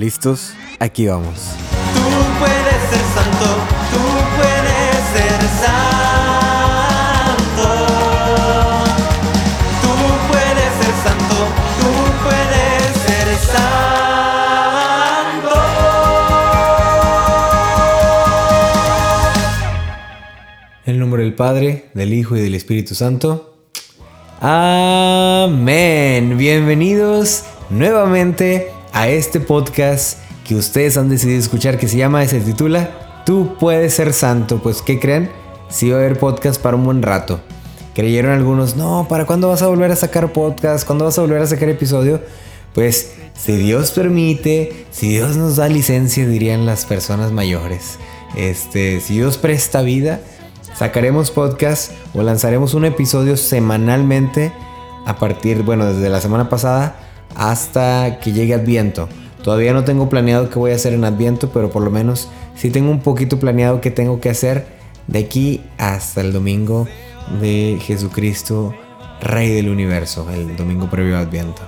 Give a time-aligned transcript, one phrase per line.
[0.00, 0.54] ¿Listos?
[0.78, 1.34] Aquí vamos.
[1.92, 2.00] Tú
[2.38, 3.48] puedes ser santo,
[3.92, 4.00] tú
[4.38, 7.68] puedes ser santo.
[9.82, 9.92] Tú
[10.30, 11.36] puedes ser santo,
[11.82, 11.92] tú
[12.24, 15.52] puedes ser santo.
[20.86, 23.54] En el nombre del Padre, del Hijo y del Espíritu Santo.
[24.40, 26.38] Amén.
[26.38, 33.22] Bienvenidos nuevamente a este podcast que ustedes han decidido escuchar que se llama se titula
[33.24, 34.60] Tú puedes ser santo.
[34.62, 35.30] Pues, ¿qué creen?
[35.68, 37.40] Sí va a haber podcast para un buen rato.
[37.94, 40.86] Creyeron algunos, no, ¿para cuándo vas a volver a sacar podcast?
[40.86, 42.20] ¿Cuándo vas a volver a sacar episodio?
[42.74, 47.98] Pues, si Dios permite, si Dios nos da licencia, dirían las personas mayores.
[48.36, 50.20] Este, si Dios presta vida,
[50.76, 54.52] sacaremos podcast o lanzaremos un episodio semanalmente
[55.06, 59.08] a partir, bueno, desde la semana pasada hasta que llegue Adviento.
[59.42, 62.70] Todavía no tengo planeado qué voy a hacer en Adviento, pero por lo menos sí
[62.70, 64.66] tengo un poquito planeado qué tengo que hacer
[65.06, 66.86] de aquí hasta el domingo
[67.40, 68.74] de Jesucristo,
[69.20, 71.62] Rey del Universo, el domingo previo a Adviento.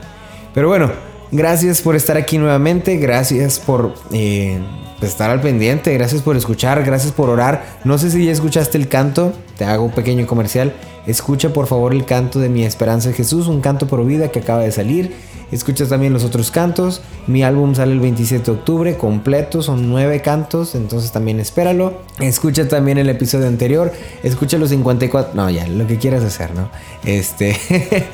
[0.55, 0.91] Pero bueno,
[1.31, 4.59] gracias por estar aquí nuevamente, gracias por eh,
[5.01, 7.65] estar al pendiente, gracias por escuchar, gracias por orar.
[7.85, 10.75] No sé si ya escuchaste el canto, te hago un pequeño comercial.
[11.07, 14.39] Escucha por favor el canto de Mi Esperanza de Jesús, un canto por vida que
[14.39, 15.15] acaba de salir.
[15.53, 17.03] Escucha también los otros cantos.
[17.27, 21.93] Mi álbum sale el 27 de octubre, completo, son nueve cantos, entonces también espéralo.
[22.19, 26.71] Escucha también el episodio anterior, escucha los 54, no, ya, lo que quieras hacer, ¿no?
[27.05, 27.57] Este,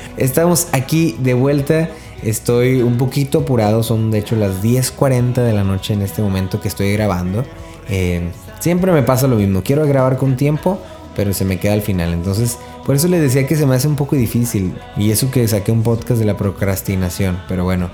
[0.16, 1.88] estamos aquí de vuelta.
[2.22, 6.60] Estoy un poquito apurado, son de hecho las 10.40 de la noche en este momento
[6.60, 7.44] que estoy grabando.
[7.88, 10.80] Eh, siempre me pasa lo mismo, quiero grabar con tiempo,
[11.14, 12.12] pero se me queda al final.
[12.12, 12.58] Entonces,
[12.88, 14.72] por eso les decía que se me hace un poco difícil.
[14.96, 17.38] Y eso que saqué un podcast de la procrastinación.
[17.46, 17.90] Pero bueno,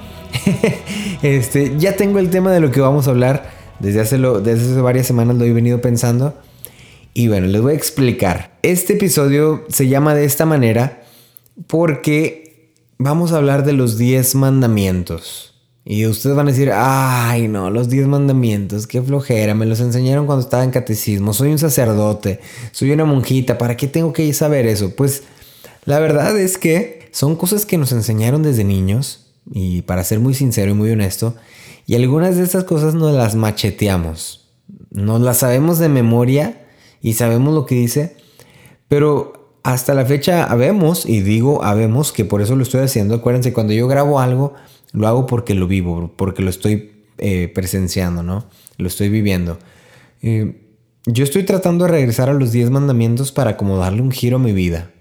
[1.23, 3.51] este, ya tengo el tema de lo que vamos a hablar.
[3.81, 6.39] Desde hace, lo, desde hace varias semanas lo he venido pensando.
[7.13, 8.57] Y bueno, les voy a explicar.
[8.63, 11.03] Este episodio se llama de esta manera
[11.67, 15.54] porque vamos a hablar de los 10 mandamientos.
[15.87, 20.25] Y ustedes van a decir, ay no, los 10 mandamientos, qué flojera, me los enseñaron
[20.25, 22.41] cuando estaba en catecismo, soy un sacerdote,
[22.73, 24.97] soy una monjita, ¿para qué tengo que saber eso?
[24.97, 25.25] Pues
[25.85, 30.33] la verdad es que son cosas que nos enseñaron desde niños, y para ser muy
[30.33, 31.37] sincero y muy honesto,
[31.87, 34.49] y algunas de estas cosas nos las macheteamos,
[34.91, 36.67] nos las sabemos de memoria
[37.03, 38.17] y sabemos lo que dice,
[38.89, 43.53] pero hasta la fecha habemos, y digo habemos, que por eso lo estoy haciendo, acuérdense,
[43.53, 44.55] cuando yo grabo algo,
[44.95, 48.47] lo hago porque lo vivo, porque lo estoy eh, presenciando, ¿no?
[48.79, 49.59] Lo estoy viviendo.
[50.23, 50.61] Eh,
[51.07, 54.39] yo estoy tratando de regresar a los 10 mandamientos para como darle un giro a
[54.41, 54.93] mi vida.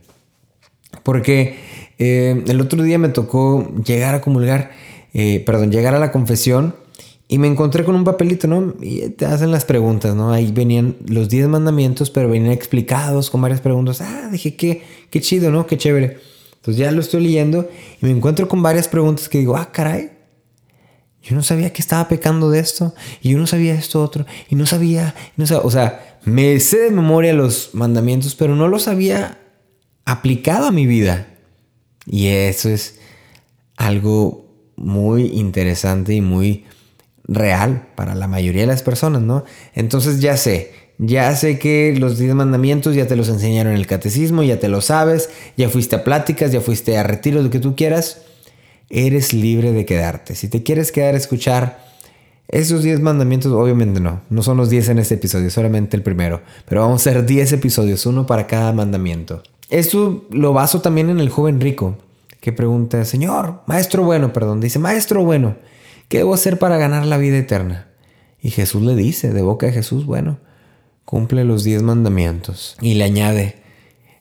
[1.03, 1.55] Porque
[1.99, 4.71] eh, el otro día me tocó llegar a comulgar,
[5.45, 6.75] perdón, llegar a la confesión
[7.27, 8.73] y me encontré con un papelito, ¿no?
[8.81, 10.31] Y te hacen las preguntas, ¿no?
[10.31, 14.01] Ahí venían los 10 mandamientos, pero venían explicados con varias preguntas.
[14.01, 14.81] Ah, dije, qué,
[15.11, 15.67] qué chido, ¿no?
[15.67, 16.32] Qué chévere.
[16.63, 17.69] Entonces ya lo estoy leyendo
[18.01, 20.11] y me encuentro con varias preguntas que digo, ah, caray,
[21.21, 24.55] yo no sabía que estaba pecando de esto y yo no sabía esto otro y
[24.55, 28.87] no sabía, no sabía, o sea, me sé de memoria los mandamientos, pero no los
[28.87, 29.39] había
[30.05, 31.27] aplicado a mi vida.
[32.05, 32.97] Y eso es
[33.75, 34.45] algo
[34.77, 36.63] muy interesante y muy
[37.25, 39.43] real para la mayoría de las personas, ¿no?
[39.73, 43.87] Entonces ya sé, ya sé que los 10 mandamientos ya te los enseñaron en el
[43.87, 47.59] catecismo, ya te lo sabes, ya fuiste a pláticas, ya fuiste a retiros, lo que
[47.59, 48.21] tú quieras.
[48.89, 50.35] Eres libre de quedarte.
[50.35, 51.83] Si te quieres quedar a escuchar
[52.47, 56.41] esos 10 mandamientos, obviamente no, no son los 10 en este episodio, solamente el primero.
[56.67, 59.41] Pero vamos a hacer 10 episodios, uno para cada mandamiento.
[59.69, 61.97] Esto lo baso también en el joven rico,
[62.39, 65.55] que pregunta, Señor, maestro bueno, perdón, dice, maestro bueno,
[66.09, 67.87] ¿qué debo hacer para ganar la vida eterna?
[68.39, 70.37] Y Jesús le dice, de boca de Jesús, bueno,
[71.05, 72.77] cumple los diez mandamientos.
[72.81, 73.61] Y le añade,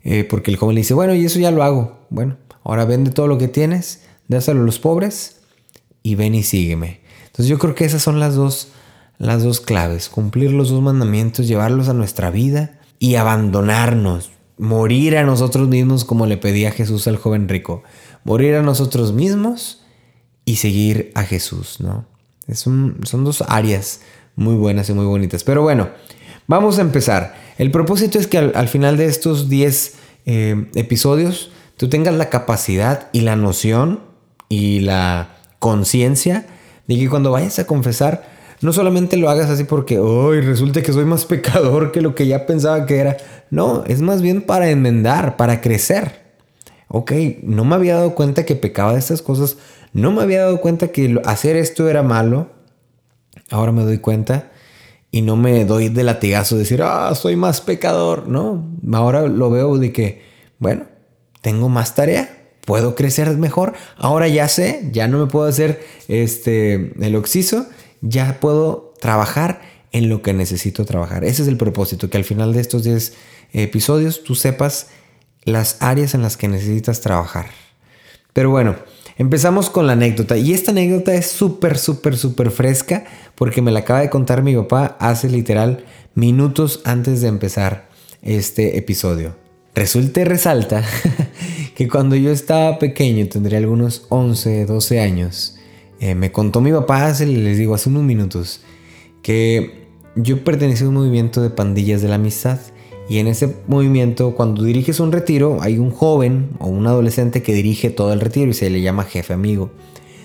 [0.03, 2.07] eh, porque el joven le dice, bueno, y eso ya lo hago.
[2.11, 5.41] Bueno, ahora vende todo lo que tienes, dáselo a los pobres
[6.03, 7.01] y ven y sígueme.
[7.27, 8.69] Entonces yo creo que esas son las dos,
[9.19, 15.25] las dos claves, cumplir los dos mandamientos, llevarlos a nuestra vida y abandonarnos, morir a
[15.25, 17.83] nosotros mismos como le pedía Jesús al joven rico,
[18.25, 19.83] morir a nosotros mismos
[20.45, 22.07] y seguir a Jesús, ¿no?
[22.47, 24.01] Es son dos áreas
[24.37, 25.45] muy buenas y muy bonitas.
[25.45, 25.89] Pero bueno,
[26.53, 27.35] Vamos a empezar.
[27.57, 29.95] El propósito es que al, final de estos 10
[30.27, 34.01] eh, episodios tú tengas la capacidad y la noción
[34.51, 36.45] y la conciencia
[36.87, 38.29] de que cuando vayas a confesar,
[38.61, 42.27] no solamente lo hagas así porque, hoy resulta que soy más pecador que lo que
[42.27, 43.17] ya pensaba que era.
[43.49, 46.21] No, es más bien para enmendar, para crecer.
[46.89, 47.13] Ok,
[47.45, 49.57] no me había dado cuenta que pecaba de estas cosas,
[49.95, 52.51] no me había dado cuenta que hacer esto era malo,
[53.51, 54.52] ahora me doy cuenta
[55.15, 58.29] y no me doy de latigazo de decir, ah, soy más pecador.
[58.29, 60.23] No, ahora lo veo de que,
[60.59, 60.87] bueno,
[61.43, 63.75] tengo más tarea, puedo crecer mejor.
[63.99, 67.67] Ahora ya sé, ya no me puedo hacer este, el oxiso,
[68.01, 69.61] ya puedo trabajar
[69.93, 71.25] en lo que necesito trabajar.
[71.25, 73.13] Ese es el propósito, que al final de estos 10
[73.53, 74.89] episodios tú sepas
[75.45, 77.51] las áreas en las que necesitas trabajar.
[78.33, 78.77] Pero bueno,
[79.23, 83.05] Empezamos con la anécdota y esta anécdota es súper, súper, súper fresca
[83.37, 85.85] porque me la acaba de contar mi papá hace literal
[86.17, 87.89] minutos antes de empezar
[88.21, 89.37] este episodio.
[89.77, 90.83] Resulta y resalta
[91.77, 95.57] que cuando yo estaba pequeño, tendría algunos 11, 12 años,
[96.01, 98.63] eh, me contó mi papá hace, les digo, hace unos minutos,
[99.23, 99.87] que
[100.17, 102.59] yo pertenecía a un movimiento de pandillas de la amistad
[103.13, 107.53] y en ese movimiento, cuando diriges un retiro, hay un joven o un adolescente que
[107.53, 109.71] dirige todo el retiro y se le llama jefe amigo.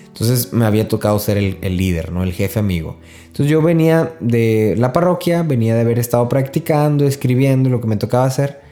[0.06, 2.22] Entonces me había tocado ser el, líder, ¿no?
[2.22, 2.96] El jefe amigo.
[3.26, 7.98] Entonces yo venía de la parroquia, venía de haber estado practicando, escribiendo lo que me
[7.98, 8.62] tocaba hacer.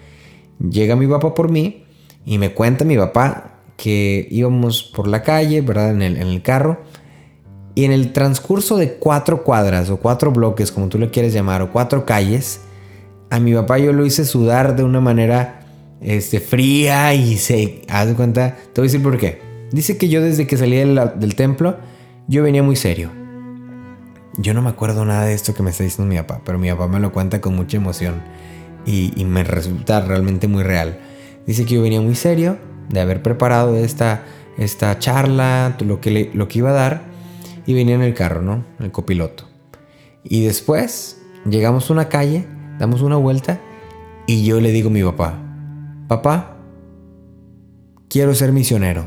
[0.67, 1.85] Llega mi papá por mí
[2.25, 5.91] y me cuenta mi papá que íbamos por la calle, ¿verdad?
[5.91, 6.81] En el, en el carro.
[7.75, 11.61] Y en el transcurso de cuatro cuadras o cuatro bloques, como tú le quieres llamar,
[11.61, 12.63] o cuatro calles,
[13.31, 15.61] a mi papá yo lo hice sudar de una manera
[16.01, 17.83] este, fría y se...
[17.89, 19.41] Haz de cuenta, te voy a decir por qué.
[19.73, 21.77] Dice que yo desde que salí del, templo,
[22.29, 23.11] yo venía muy serio.
[24.39, 26.71] Yo no me acuerdo nada de esto que me está diciendo mi papá, pero mi
[26.71, 28.23] papá me lo cuenta con mucha emoción
[28.85, 31.01] y, me resulta realmente muy real.
[31.47, 32.59] Dice que yo venía muy serio
[32.89, 34.25] de haber preparado esta,
[34.59, 37.03] esta charla, lo que, lo que iba a dar,
[37.67, 38.65] y venía en el carro, ¿no?
[38.79, 39.49] El copiloto.
[40.23, 42.47] Y después llegamos a una calle
[42.79, 43.61] damos una vuelta
[44.27, 45.39] y yo le digo a mi papá,
[46.09, 46.57] papá,
[48.09, 49.07] quiero ser misionero.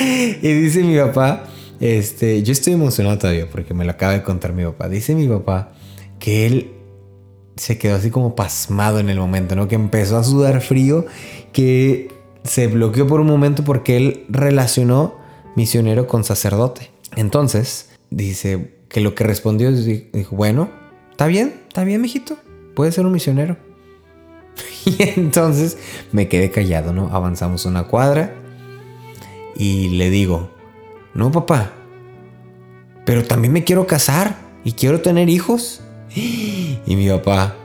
[0.42, 1.44] y dice mi papá,
[1.80, 4.88] este, yo estoy emocionado todavía porque me lo acaba de contar mi papá.
[4.88, 5.72] Dice mi papá
[6.18, 6.72] que él
[7.56, 9.68] se quedó así como pasmado en el momento, ¿no?
[9.68, 11.04] Que empezó a sudar frío,
[11.52, 12.08] que
[12.44, 15.16] se bloqueó por un momento porque él relacionó
[15.56, 16.90] misionero con sacerdote.
[17.16, 20.70] Entonces, dice que lo que respondió es, dijo, bueno,
[21.12, 21.52] ¿Está bien?
[21.72, 22.36] ¿Está bien, mijito?
[22.74, 23.56] Puede ser un misionero.
[24.84, 25.78] y entonces
[26.12, 27.08] me quedé callado, ¿no?
[27.10, 28.34] Avanzamos una cuadra
[29.56, 30.50] y le digo,
[31.14, 31.72] no, papá,
[33.06, 35.80] pero también me quiero casar y quiero tener hijos.
[36.14, 37.56] Y mi papá,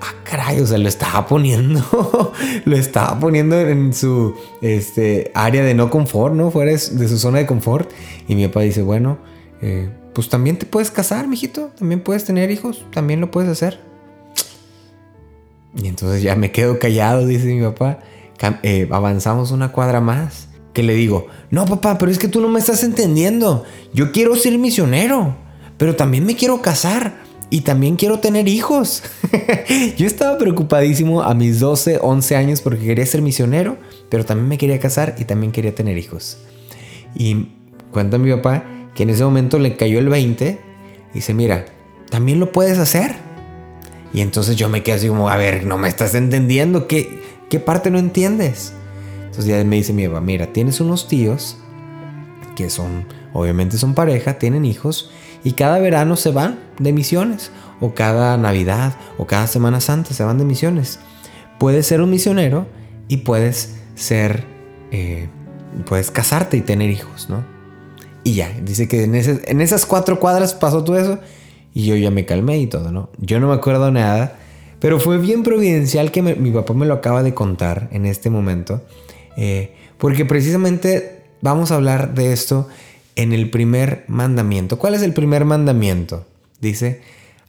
[0.00, 2.32] ah, caray, o sea, lo estaba poniendo,
[2.64, 6.50] lo estaba poniendo en su este, área de no confort, ¿no?
[6.50, 7.90] Fuera de su zona de confort.
[8.26, 9.18] Y mi papá dice, bueno,
[9.60, 13.78] eh, pues también te puedes casar, mijito, también puedes tener hijos, también lo puedes hacer.
[15.76, 17.98] Y entonces ya me quedo callado, dice mi papá.
[18.62, 20.48] Eh, avanzamos una cuadra más.
[20.72, 23.64] Que le digo, no papá, pero es que tú no me estás entendiendo.
[23.92, 25.36] Yo quiero ser misionero,
[25.76, 27.18] pero también me quiero casar
[27.50, 29.02] y también quiero tener hijos.
[29.98, 33.76] Yo estaba preocupadísimo a mis 12, 11 años porque quería ser misionero,
[34.08, 36.38] pero también me quería casar y también quería tener hijos.
[37.14, 37.48] Y
[37.92, 38.64] cuenta mi papá
[38.96, 40.58] que en ese momento le cayó el 20
[41.12, 41.66] y dice, mira,
[42.10, 43.14] también lo puedes hacer.
[44.12, 47.60] Y entonces yo me quedé así como, a ver, no me estás entendiendo, ¿qué, qué
[47.60, 48.72] parte no entiendes?
[49.20, 51.58] Entonces ya me dice mi papá, mira, tienes unos tíos
[52.56, 53.04] que son,
[53.34, 55.10] obviamente son pareja, tienen hijos
[55.44, 57.50] y cada verano se van de misiones
[57.80, 60.98] o cada Navidad o cada Semana Santa se van de misiones.
[61.58, 62.66] Puedes ser un misionero
[63.08, 64.44] y puedes ser,
[64.90, 65.28] eh,
[65.84, 67.55] puedes casarte y tener hijos, ¿no?
[68.26, 71.20] Y ya, dice que en, esas cuatro cuadras pasó todo eso
[71.72, 73.08] y yo ya me calmé y todo, ¿no?
[73.18, 74.36] Yo no me acuerdo nada,
[74.80, 78.82] pero fue bien providencial que mi papá me lo acaba de contar en este momento,
[79.36, 82.66] eh, porque precisamente vamos a hablar de esto
[83.14, 84.76] en el primer mandamiento.
[84.76, 86.26] ¿Cuál es el primer mandamiento?
[86.60, 87.02] Dice,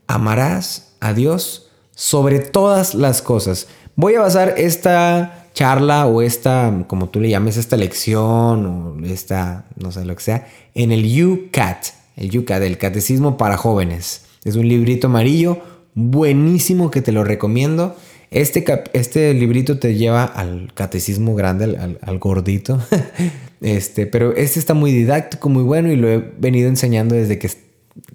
[0.06, 3.68] amarás a Dios sobre todas las cosas.
[3.96, 9.66] Voy a basar esta charla o esta, como tú le llames, esta lección o esta,
[9.76, 14.26] no sé lo que sea, en el UCAT, el UCAT, el Catecismo para Jóvenes.
[14.44, 15.58] Es un librito amarillo
[15.96, 17.96] buenísimo que te lo recomiendo.
[18.30, 22.80] Este, este librito te lleva al catecismo grande, al, gordito.
[23.62, 27.50] este, pero este está muy didáctico, muy bueno y lo he venido enseñando desde que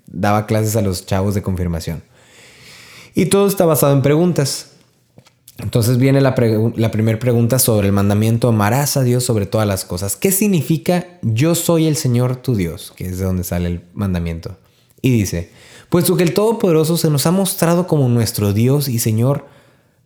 [0.06, 2.04] daba clases a los chavos de confirmación.
[3.16, 4.71] Y todo está basado en preguntas.
[5.62, 10.16] Entonces viene la, primera pregunta sobre el mandamiento, amarás a Dios sobre todas las cosas.
[10.16, 12.92] ¿Qué significa yo soy el Señor tu Dios?
[12.96, 14.56] Que es de donde sale el mandamiento.
[15.00, 15.50] Y dice,
[15.88, 19.46] puesto que el Todopoderoso se nos ha mostrado como nuestro Dios y Señor,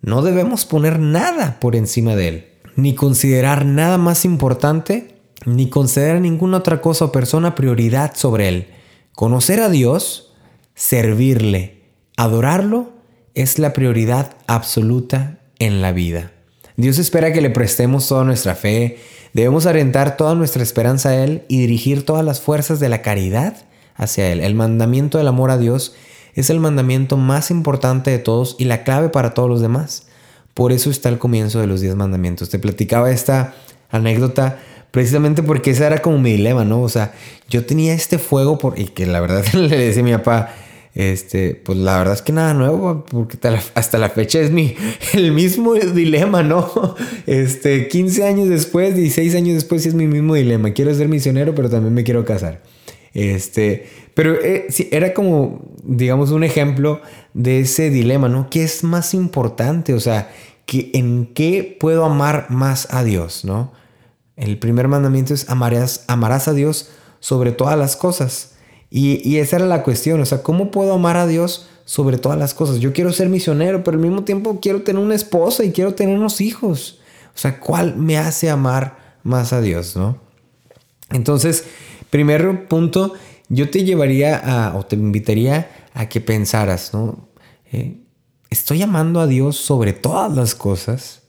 [0.03, 2.47] no debemos poner nada por encima de Él,
[2.77, 8.67] ni considerar nada más importante, ni conceder ninguna otra cosa o persona prioridad sobre Él.
[9.15, 10.35] Conocer a Dios,
[10.75, 11.83] servirle,
[12.19, 12.93] adorarlo,
[13.35, 16.33] es la prioridad absoluta en la vida.
[16.77, 18.99] Dios espera que le prestemos toda nuestra fe,
[19.33, 23.57] debemos orientar toda nuestra esperanza a Él y dirigir todas las fuerzas de la caridad
[23.95, 24.41] hacia Él.
[24.41, 25.95] El mandamiento del amor a Dios
[26.35, 30.07] es el mandamiento más importante de todos y la clave para todos los demás.
[30.53, 32.51] Por eso está el comienzo de los diez mandamientos.
[32.51, 33.55] Te platicaba esta
[33.91, 34.59] anécdota
[34.91, 36.83] precisamente porque ese era como mi dilema, ¿no?
[36.83, 37.13] O sea,
[37.49, 40.55] yo tenía este fuego por, y que la verdad le decía a mi papá,
[40.97, 43.37] este, pues la verdad es que nada nuevo, porque
[43.75, 44.75] hasta la fecha es mi,
[45.13, 46.97] el mismo dilema, ¿no?
[47.27, 50.73] Este, 15 años después, 16 años después, sí es mi mismo dilema.
[50.73, 52.63] Quiero ser misionero, pero también me quiero casar.
[53.13, 57.03] Este, pero eh, sí, era como, digamos, un ejemplo
[57.35, 58.49] de ese dilema, ¿no?
[58.49, 59.93] ¿Qué es más importante?
[59.93, 60.31] O sea,
[60.65, 63.73] que ¿en qué puedo amar más a Dios, ¿no?
[64.37, 68.56] El primer mandamiento es amarás, amarás a Dios sobre todas las cosas.
[68.89, 72.55] Y, esa era la cuestión, o sea, ¿cómo puedo amar a Dios sobre todas las
[72.55, 72.79] cosas?
[72.79, 76.17] Yo quiero ser misionero, pero al mismo tiempo quiero tener una esposa y quiero tener
[76.17, 77.01] unos hijos.
[77.35, 80.19] O sea, ¿cuál me hace amar más a Dios, no?
[81.11, 81.65] Entonces,
[82.11, 83.15] primer punto,
[83.49, 87.29] yo te llevaría a, o te invitaría a que pensaras, ¿no?
[87.73, 87.99] Eh,
[88.51, 91.23] ¿Estoy amando a Dios sobre todas las cosas?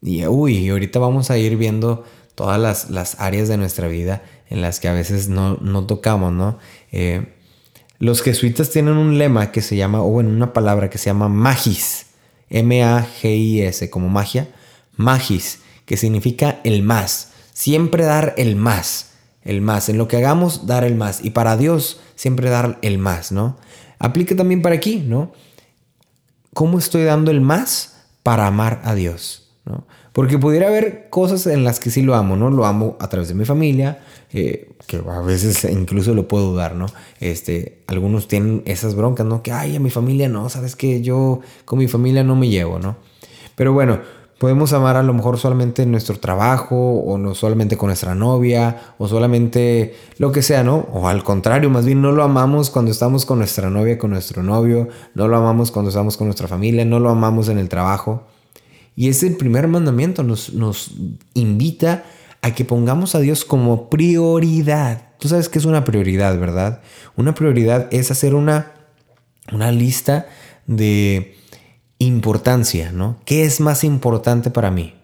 [0.00, 2.04] Y uy, ahorita vamos a ir viendo
[2.34, 6.58] todas las, áreas de nuestra vida en las que a veces no, no tocamos, ¿no?
[6.92, 7.26] Eh,
[7.98, 11.28] los jesuitas tienen un lema que se llama, o bueno, una palabra que se llama
[11.28, 12.08] magis,
[12.50, 14.48] M-A-G-I-S, como magia,
[14.94, 20.66] magis, que significa el más, siempre dar el más, el más, en lo que hagamos,
[20.66, 23.56] dar el más, y para Dios, siempre dar el más, ¿no?
[23.98, 25.32] Aplica también para aquí, ¿no?
[26.52, 29.50] ¿Cómo estoy dando el más para amar a Dios?
[30.12, 32.50] Porque pudiera haber cosas en las que sí lo amo, ¿no?
[32.50, 34.00] Lo amo a través de mi familia,
[34.32, 36.86] que a veces incluso lo puedo dudar, ¿no?
[37.20, 39.42] Este, algunos tienen esas broncas, ¿no?
[39.42, 42.78] Que, ay, a mi familia no, sabes que yo con mi familia no me llevo,
[42.78, 42.96] ¿no?
[43.54, 44.00] Pero bueno,
[44.38, 48.94] podemos amar a lo mejor solamente en nuestro trabajo, o no solamente con nuestra novia,
[48.98, 50.88] o solamente lo que sea, ¿no?
[50.92, 54.42] O al contrario, más bien no lo amamos cuando estamos con nuestra novia, con nuestro
[54.42, 58.24] novio, no lo amamos cuando estamos con nuestra familia, no lo amamos en el trabajo.
[58.96, 60.92] Y ese primer mandamiento nos, nos
[61.34, 62.04] invita
[62.42, 65.08] a que pongamos a Dios como prioridad.
[65.18, 66.82] Tú sabes que es una prioridad, ¿verdad?
[67.16, 68.72] Una prioridad es hacer una,
[69.52, 70.26] una lista
[70.66, 71.36] de
[71.98, 73.18] importancia, ¿no?
[73.24, 74.94] ¿Qué es más importante para mí?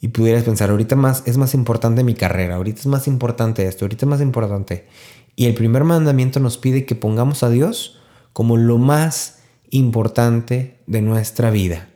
[0.00, 3.84] Y pudieras pensar, ahorita más es más importante mi carrera, ahorita es más importante esto,
[3.84, 4.88] ahorita es más importante.
[5.36, 8.00] Y el primer mandamiento nos pide que pongamos a Dios
[8.32, 9.38] como lo más
[9.70, 11.88] importante de nuestra vida.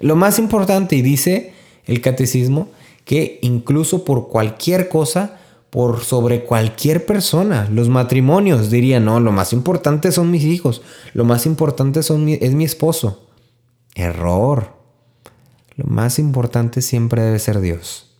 [0.00, 1.52] Lo más importante, y dice
[1.86, 2.70] el catecismo,
[3.04, 5.38] que incluso por cualquier cosa,
[5.70, 10.82] por sobre cualquier persona, los matrimonios dirían, no, lo más importante son mis hijos,
[11.14, 13.26] lo más importante son es mi esposo.
[13.94, 14.72] Error.
[15.76, 18.10] Lo más importante siempre debe ser Dios.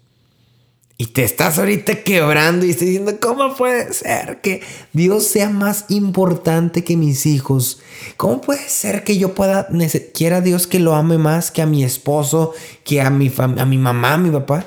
[0.96, 4.62] Y te estás ahorita quebrando y estás diciendo, ¿cómo puede ser que
[4.92, 7.80] Dios sea más importante que mis hijos?
[8.16, 9.68] ¿Cómo puede ser que yo pueda,
[10.14, 12.52] quiera Dios que lo ame más que a mi esposo,
[12.84, 14.66] que a mi, a mi mamá, a mi papá?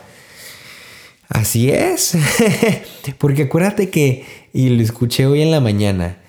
[1.30, 2.18] Así es.
[3.18, 6.20] Porque acuérdate que, y lo escuché hoy en la mañana,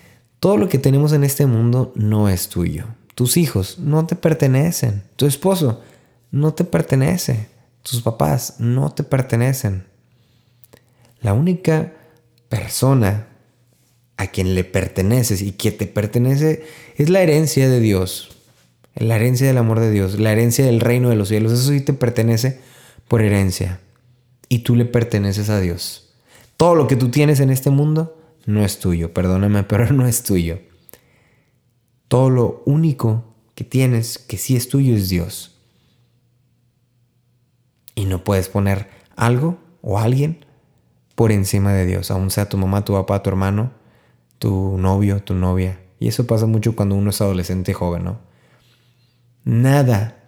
[0.40, 2.86] todo lo que tenemos en este mundo no es tuyo.
[3.14, 5.02] Tus hijos no te pertenecen.
[5.16, 5.82] Tu esposo
[6.30, 7.48] no te pertenece.
[7.82, 9.86] Tus papás no te pertenecen.
[11.20, 11.94] La única
[12.48, 13.26] persona
[14.16, 16.64] a quien le perteneces y que te pertenece
[16.96, 18.30] es la herencia de Dios.
[18.94, 21.52] La herencia del amor de Dios, la herencia del reino de los cielos.
[21.52, 22.60] Eso sí te pertenece
[23.06, 23.80] por herencia.
[24.48, 26.14] Y tú le perteneces a Dios.
[26.56, 29.12] Todo lo que tú tienes en este mundo no es tuyo.
[29.12, 30.60] Perdóname, pero no es tuyo.
[32.08, 33.24] Todo lo único
[33.54, 35.56] que tienes que sí es tuyo es Dios.
[37.94, 40.44] Y no puedes poner algo o alguien
[41.14, 43.72] por encima de Dios, aun sea tu mamá, tu papá, tu hermano,
[44.38, 45.80] tu novio, tu novia.
[45.98, 48.20] Y eso pasa mucho cuando uno es adolescente joven, ¿no?
[49.42, 50.22] Nada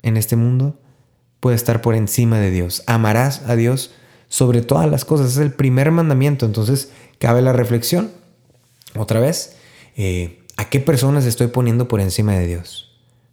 [0.00, 0.80] en este mundo
[1.40, 2.82] puede estar por encima de Dios.
[2.86, 3.92] Amarás a Dios
[4.28, 5.32] sobre todas las cosas.
[5.32, 6.46] Es el primer mandamiento.
[6.46, 8.10] Entonces, cabe la reflexión.
[8.96, 9.56] Otra vez,
[9.96, 12.90] eh, ¿a qué personas estoy poniendo por encima de Dios?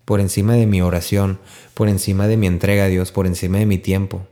[0.08, 1.38] por encima de mi oración,
[1.74, 4.26] por encima de mi entrega a Dios, por encima de mi tiempo.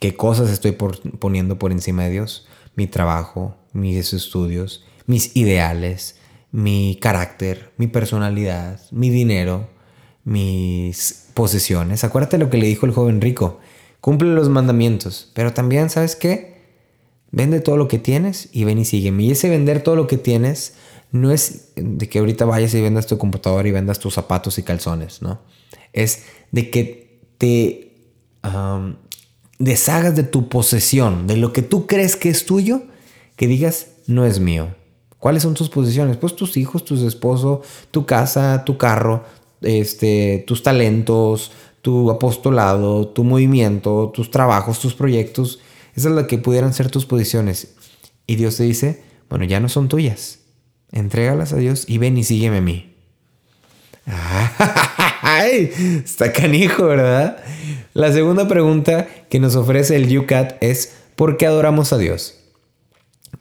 [0.00, 2.48] ¿Qué cosas estoy poniendo por encima de Dios?
[2.74, 6.16] Mi trabajo, mis estudios, mis ideales,
[6.50, 9.70] mi carácter, mi personalidad, mi dinero,
[10.24, 12.04] mis posesiones.
[12.04, 13.60] Acuérdate lo que le dijo el joven rico.
[14.02, 16.60] Cumple los mandamientos, pero también, ¿sabes qué?
[17.30, 19.22] Vende todo lo que tienes y ven y sígueme.
[19.22, 20.74] Y ese vender todo lo que tienes
[21.12, 24.64] no es de que ahorita vayas y vendas tu computadora y vendas tus zapatos y
[24.64, 25.40] calzones, ¿no?
[25.94, 27.96] Es de que te
[29.58, 32.82] deshagas de tu posesión, de lo que tú crees que es tuyo,
[33.36, 34.74] que digas, no es mío.
[35.18, 36.18] ¿Cuáles son tus posesiones?
[36.18, 39.24] Pues tus hijos, tu esposo, tu casa, tu carro,
[39.62, 41.52] este, tus talentos,
[41.82, 45.60] tu apostolado, tu movimiento, tus trabajos, tus proyectos.
[45.94, 47.74] Esa es la que pudieran ser tus posiciones.
[48.26, 50.40] Y Dios te dice, bueno, ya no son tuyas.
[50.92, 52.94] Entrégalas a Dios y ven y sígueme a mí.
[55.22, 55.70] ¡Ay!
[56.04, 57.38] Está canijo, ¿verdad?
[57.94, 62.40] La segunda pregunta que nos ofrece el UCAT es ¿por qué adoramos a Dios?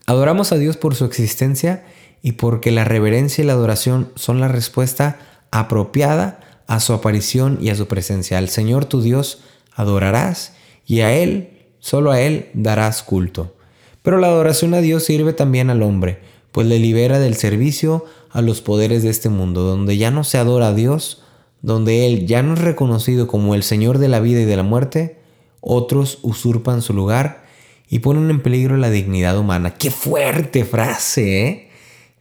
[0.06, 1.84] Adoramos a Dios por su existencia
[2.22, 5.18] y porque la reverencia y la adoración son la respuesta
[5.52, 8.38] apropiada a su aparición y a su presencia.
[8.38, 9.40] Al Señor tu Dios
[9.74, 10.54] adorarás
[10.86, 13.56] y a Él, solo a Él darás culto.
[14.04, 16.20] Pero la adoración a Dios sirve también al hombre,
[16.52, 20.38] pues le libera del servicio a los poderes de este mundo, donde ya no se
[20.38, 21.24] adora a Dios,
[21.62, 24.64] donde Él ya no es reconocido como el Señor de la vida y de la
[24.64, 25.20] muerte,
[25.62, 27.44] otros usurpan su lugar
[27.90, 29.76] y ponen en peligro la dignidad humana.
[29.76, 31.70] Qué fuerte frase, ¿eh?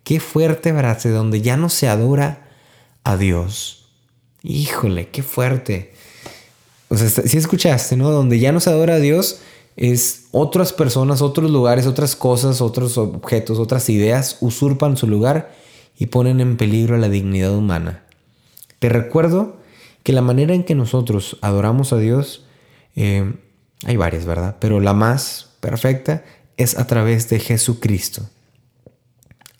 [0.02, 2.47] Qué fuerte frase, donde ya no se adora
[3.08, 3.86] a Dios.
[4.42, 5.94] Híjole, qué fuerte.
[6.88, 8.10] O sea, si escuchaste, ¿no?
[8.10, 9.40] Donde ya no se adora a Dios
[9.76, 15.54] es otras personas, otros lugares, otras cosas, otros objetos, otras ideas usurpan su lugar
[15.96, 18.04] y ponen en peligro la dignidad humana.
[18.78, 19.56] Te recuerdo
[20.02, 22.44] que la manera en que nosotros adoramos a Dios,
[22.94, 23.32] eh,
[23.86, 24.56] hay varias, ¿verdad?
[24.60, 26.24] Pero la más perfecta
[26.58, 28.28] es a través de Jesucristo,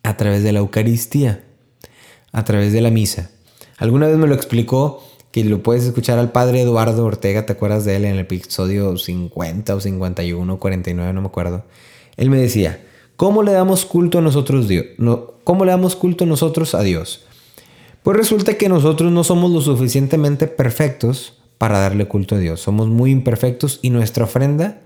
[0.03, 1.45] a través de la Eucaristía,
[2.33, 3.31] a través de la misa.
[3.79, 7.85] Alguna vez me lo explicó que lo puedes escuchar al padre Eduardo Ortega, ¿te acuerdas
[7.85, 11.65] de él en el episodio 50 o 51, 49, no me acuerdo?
[12.17, 12.85] Él me decía,
[13.17, 14.87] ¿cómo le damos culto a nosotros Dios?
[15.45, 17.25] ¿Cómo le damos culto nosotros a Dios?
[18.03, 22.61] Pues resulta que nosotros no somos lo suficientemente perfectos para darle culto a Dios.
[22.61, 24.81] Somos muy imperfectos y nuestra ofrenda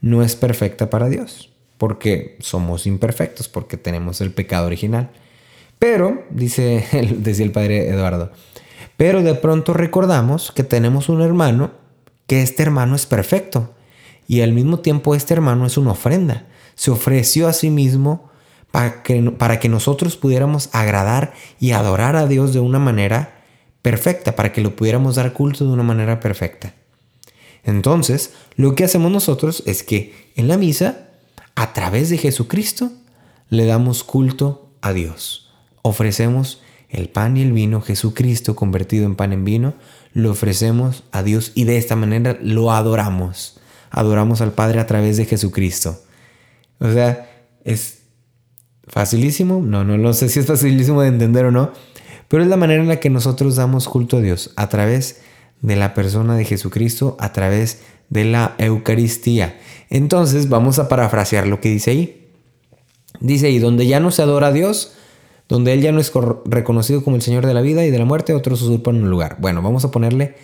[0.00, 1.50] no es perfecta para Dios.
[1.78, 5.10] Porque somos imperfectos, porque tenemos el pecado original.
[5.78, 6.86] Pero, dice
[7.18, 8.32] decía el padre Eduardo,
[8.96, 11.72] pero de pronto recordamos que tenemos un hermano,
[12.26, 13.74] que este hermano es perfecto.
[14.28, 16.46] Y al mismo tiempo este hermano es una ofrenda.
[16.74, 18.30] Se ofreció a sí mismo
[18.70, 23.44] para que, para que nosotros pudiéramos agradar y adorar a Dios de una manera
[23.82, 26.74] perfecta, para que lo pudiéramos dar culto de una manera perfecta.
[27.62, 31.08] Entonces, lo que hacemos nosotros es que en la misa,
[31.54, 32.90] a través de Jesucristo,
[33.48, 35.45] le damos culto a Dios.
[35.86, 39.74] Ofrecemos el pan y el vino, Jesucristo convertido en pan en vino,
[40.12, 43.60] lo ofrecemos a Dios y de esta manera lo adoramos.
[43.90, 46.00] Adoramos al Padre a través de Jesucristo.
[46.80, 47.30] O sea,
[47.64, 48.00] es
[48.88, 49.62] facilísimo.
[49.62, 51.70] No, no, no sé si es facilísimo de entender o no.
[52.26, 54.52] Pero es la manera en la que nosotros damos culto a Dios.
[54.56, 55.20] A través
[55.62, 59.56] de la persona de Jesucristo, a través de la Eucaristía.
[59.88, 62.26] Entonces vamos a parafrasear lo que dice ahí.
[63.20, 64.95] Dice ahí, donde ya no se adora a Dios,
[65.48, 66.12] donde Él ya no es
[66.44, 69.36] reconocido como el Señor de la vida y de la muerte, otros usurpan un lugar.
[69.38, 70.34] Bueno, vamos a ponerle,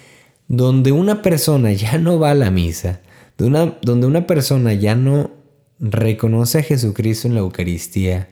[0.49, 3.01] donde una persona ya no va a la misa,
[3.37, 5.31] donde una persona ya no
[5.81, 8.29] reconoce a Jesucristo en la Eucaristía,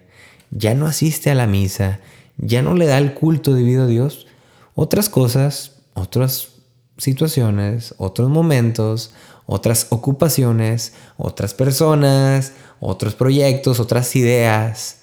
[0.51, 2.01] ya no asiste a la misa,
[2.37, 4.27] ya no le da el culto debido a Dios,
[4.75, 6.53] otras cosas, otras
[6.97, 9.13] situaciones, otros momentos,
[9.47, 15.00] otras ocupaciones, otras personas, otros proyectos, otras ideas,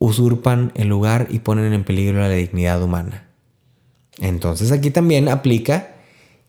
[0.00, 3.28] usurpan el lugar y ponen en peligro la dignidad humana.
[4.18, 5.94] Entonces aquí también aplica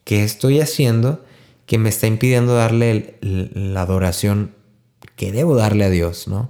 [0.04, 1.24] que estoy haciendo
[1.66, 4.56] que me está impidiendo darle la adoración
[5.16, 6.50] que debo darle a Dios, ¿no?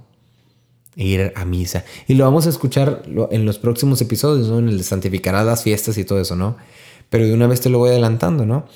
[0.94, 1.84] Ir a misa.
[2.06, 4.60] Y lo vamos a escuchar en los próximos episodios, ¿no?
[4.60, 6.56] En el de santificará las fiestas y todo eso, ¿no?
[7.10, 8.66] Pero de una vez te lo voy adelantando, ¿no?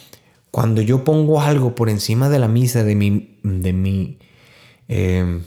[0.51, 4.19] Cuando yo pongo algo por encima de la misa, de mi, de mi
[4.89, 5.41] eh,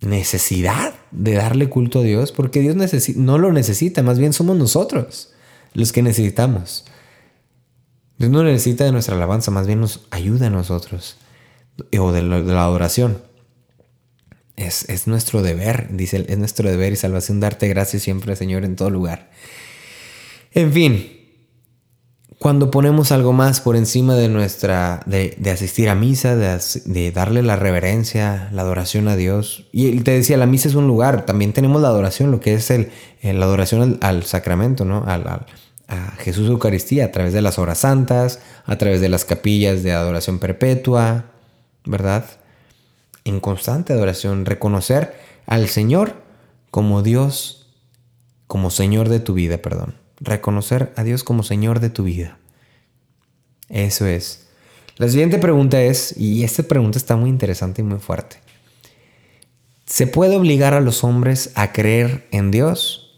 [0.00, 2.76] necesidad de darle culto a Dios, porque Dios
[3.16, 5.32] no lo necesita, más bien somos nosotros
[5.74, 6.84] los que necesitamos.
[8.18, 11.16] Dios no necesita de nuestra alabanza, más bien nos ayuda a nosotros,
[11.98, 13.18] o de la, adoración.
[14.56, 18.74] Es, es, nuestro deber, dice, es nuestro deber y salvación darte gracias siempre, Señor, en
[18.74, 19.30] todo lugar.
[20.52, 21.15] En fin,
[22.46, 27.56] cuando ponemos algo más por encima de nuestra, de, asistir a misa, de, darle la
[27.56, 29.64] reverencia, la adoración a Dios.
[29.72, 32.70] Y te decía, la misa es un lugar, también tenemos la adoración, lo que es
[32.70, 34.98] el, la adoración al, sacramento, ¿no?
[35.08, 35.44] A
[36.18, 40.38] Jesús Eucaristía, a través de las horas santas, a través de las capillas de adoración
[40.38, 41.24] perpetua,
[41.84, 42.26] ¿verdad?
[43.24, 46.22] en constante adoración, reconocer al Señor
[46.70, 47.74] como Dios,
[48.46, 50.05] como Señor de tu vida, perdón.
[50.20, 52.38] Reconocer a Dios como Señor de tu vida.
[53.68, 54.46] Eso es.
[54.96, 58.36] La siguiente pregunta es, y esta pregunta está muy interesante y muy fuerte.
[59.84, 63.14] ¿Se puede obligar a los hombres a creer en Dios?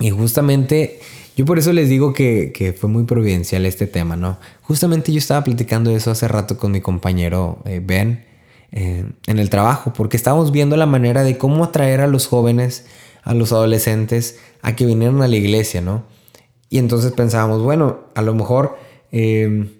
[0.00, 1.00] Y justamente,
[1.36, 4.38] yo por eso les digo que, fue muy providencial este tema, ¿no?
[4.62, 8.24] Justamente yo estaba platicando eso hace rato con mi compañero eh, Ben
[8.72, 12.86] eh, en el trabajo, porque estábamos viendo la manera de cómo atraer a los jóvenes,
[13.22, 16.04] a los adolescentes, a que vinieran a la iglesia, ¿no?
[16.68, 18.76] Y entonces pensábamos, bueno, a lo mejor...
[19.10, 19.78] Eh,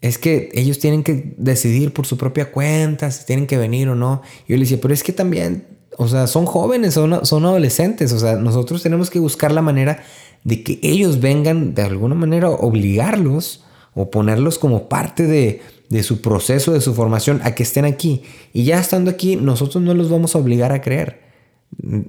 [0.00, 3.94] es que ellos tienen que decidir por su propia cuenta si tienen que venir o
[3.94, 4.22] no.
[4.46, 5.66] Yo le decía, pero es que también,
[5.96, 10.04] o sea, son jóvenes, son, son adolescentes, o sea, nosotros tenemos que buscar la manera
[10.44, 16.20] de que ellos vengan de alguna manera obligarlos o ponerlos como parte de, de su
[16.20, 18.22] proceso, de su formación, a que estén aquí.
[18.52, 21.27] Y ya estando aquí, nosotros no los vamos a obligar a creer.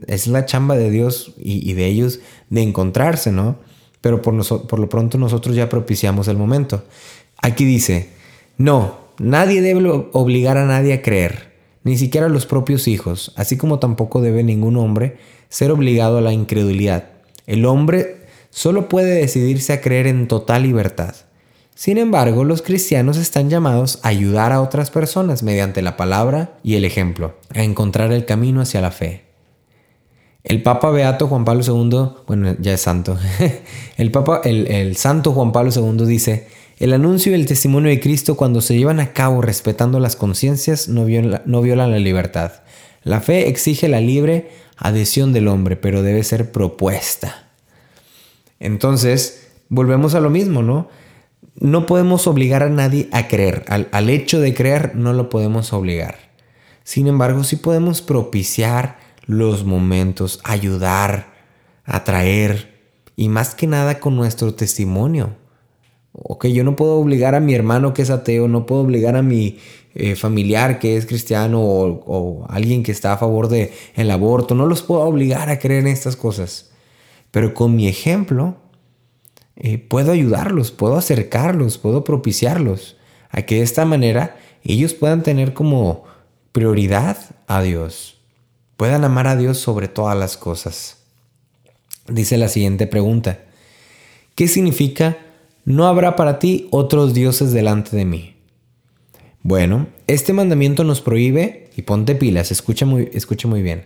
[0.07, 2.19] Es la chamba de Dios y, de ellos
[2.49, 3.57] de encontrarse, ¿no?
[4.01, 6.83] Pero por, por lo pronto nosotros ya propiciamos el momento.
[7.41, 8.09] Aquí dice,
[8.57, 13.57] no, nadie debe obligar a nadie a creer, ni siquiera a los propios hijos, así
[13.57, 15.17] como tampoco debe ningún hombre
[15.49, 17.09] ser obligado a la incredulidad.
[17.47, 21.15] El hombre solo puede decidirse a creer en total libertad.
[21.75, 26.75] Sin embargo, los cristianos están llamados a ayudar a otras personas mediante la palabra y
[26.75, 29.28] el ejemplo, a encontrar el camino hacia la fe.
[30.43, 33.17] El Papa Beato Juan Pablo II, bueno, ya es santo,
[33.97, 36.47] el Papa, el, el Santo Juan Pablo II dice,
[36.79, 40.87] el anuncio y el testimonio de Cristo cuando se llevan a cabo respetando las conciencias
[40.87, 42.53] no, violan la libertad.
[43.03, 47.49] La fe exige la libre adhesión del hombre, pero debe ser propuesta.
[48.61, 50.87] Entonces, volvemos a lo mismo, ¿no?
[51.55, 53.65] No podemos obligar a nadie a creer.
[53.67, 56.15] Al, al hecho de creer no lo podemos obligar.
[56.85, 58.99] Sin embargo, sí podemos propiciar
[59.29, 61.27] los momentos, ayudar,
[61.85, 65.35] atraer y más que nada con nuestro testimonio.
[66.13, 69.21] Ok, yo no puedo obligar a mi hermano que es ateo, no puedo obligar a
[69.21, 69.59] mi
[69.93, 74.65] eh, familiar que es cristiano o, alguien que está a favor del el aborto, no
[74.65, 76.71] los puedo obligar a creer en estas cosas.
[77.29, 78.55] Pero con mi ejemplo
[79.55, 82.97] eh, puedo ayudarlos, puedo acercarlos, puedo propiciarlos
[83.29, 86.05] a que de esta manera ellos puedan tener como
[86.51, 87.15] prioridad
[87.45, 88.18] a Dios,
[88.79, 90.97] puedan amar a Dios sobre todas las cosas.
[92.07, 93.41] Dice la siguiente pregunta,
[94.33, 95.17] ¿qué significa
[95.69, 98.35] no habrá para ti otros dioses delante de mí.
[99.43, 103.11] Bueno, este mandamiento nos prohíbe, y ponte pilas, escucha muy,
[103.45, 103.85] muy bien,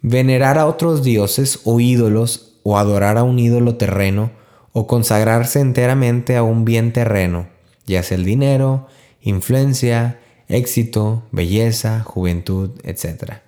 [0.00, 4.30] venerar a otros dioses o ídolos o adorar a un ídolo terreno
[4.72, 7.48] o consagrarse enteramente a un bien terreno,
[7.86, 8.86] ya sea el dinero,
[9.20, 13.42] influencia, éxito, belleza, juventud, etc.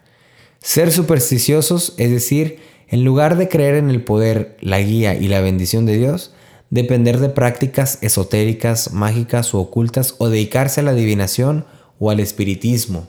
[0.62, 5.40] Ser supersticiosos, es decir, en lugar de creer en el poder, la guía y la
[5.40, 6.34] bendición de Dios,
[6.68, 11.64] depender de prácticas esotéricas, mágicas o ocultas o dedicarse a la adivinación
[11.98, 13.08] o al espiritismo.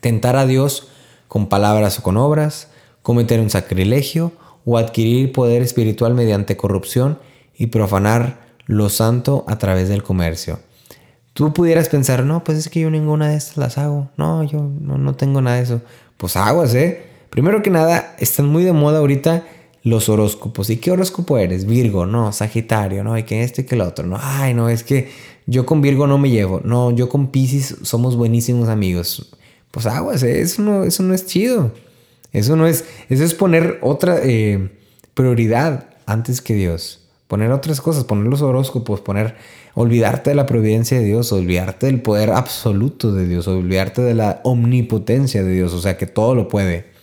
[0.00, 0.88] Tentar a Dios
[1.28, 2.68] con palabras o con obras,
[3.02, 4.32] cometer un sacrilegio
[4.64, 7.18] o adquirir poder espiritual mediante corrupción
[7.56, 10.58] y profanar lo santo a través del comercio.
[11.34, 14.08] Tú pudieras pensar, no, pues es que yo ninguna de estas las hago.
[14.16, 15.80] No, yo no, no tengo nada de eso.
[16.24, 17.02] Pues aguas, ¿eh?
[17.28, 19.46] Primero que nada, están muy de moda ahorita
[19.82, 20.70] los horóscopos.
[20.70, 21.66] ¿Y qué horóscopo eres?
[21.66, 24.84] Virgo, no, Sagitario, no, y que este y que el otro, no, ay, no, es
[24.84, 25.10] que
[25.44, 29.36] yo con Virgo no me llevo, no, yo con Pisces somos buenísimos amigos.
[29.70, 30.40] Pues aguas, ¿eh?
[30.40, 31.72] eso no, eso no es chido.
[32.32, 34.70] Eso no es, eso es poner otra eh,
[35.12, 37.06] prioridad antes que Dios.
[37.28, 39.36] Poner otras cosas, poner los horóscopos, poner,
[39.74, 44.40] olvidarte de la providencia de Dios, olvidarte del poder absoluto de Dios, olvidarte de la
[44.44, 46.94] omnipotencia de Dios, o sea que todo lo puede.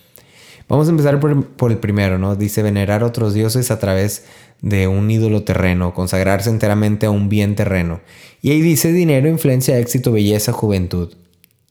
[0.68, 2.34] Vamos a empezar por, el primero, ¿no?
[2.34, 4.24] Dice venerar otros dioses a través
[4.62, 8.00] de un ídolo terreno, consagrarse enteramente a un bien terreno.
[8.40, 11.12] Y ahí dice dinero, influencia, éxito, belleza, juventud.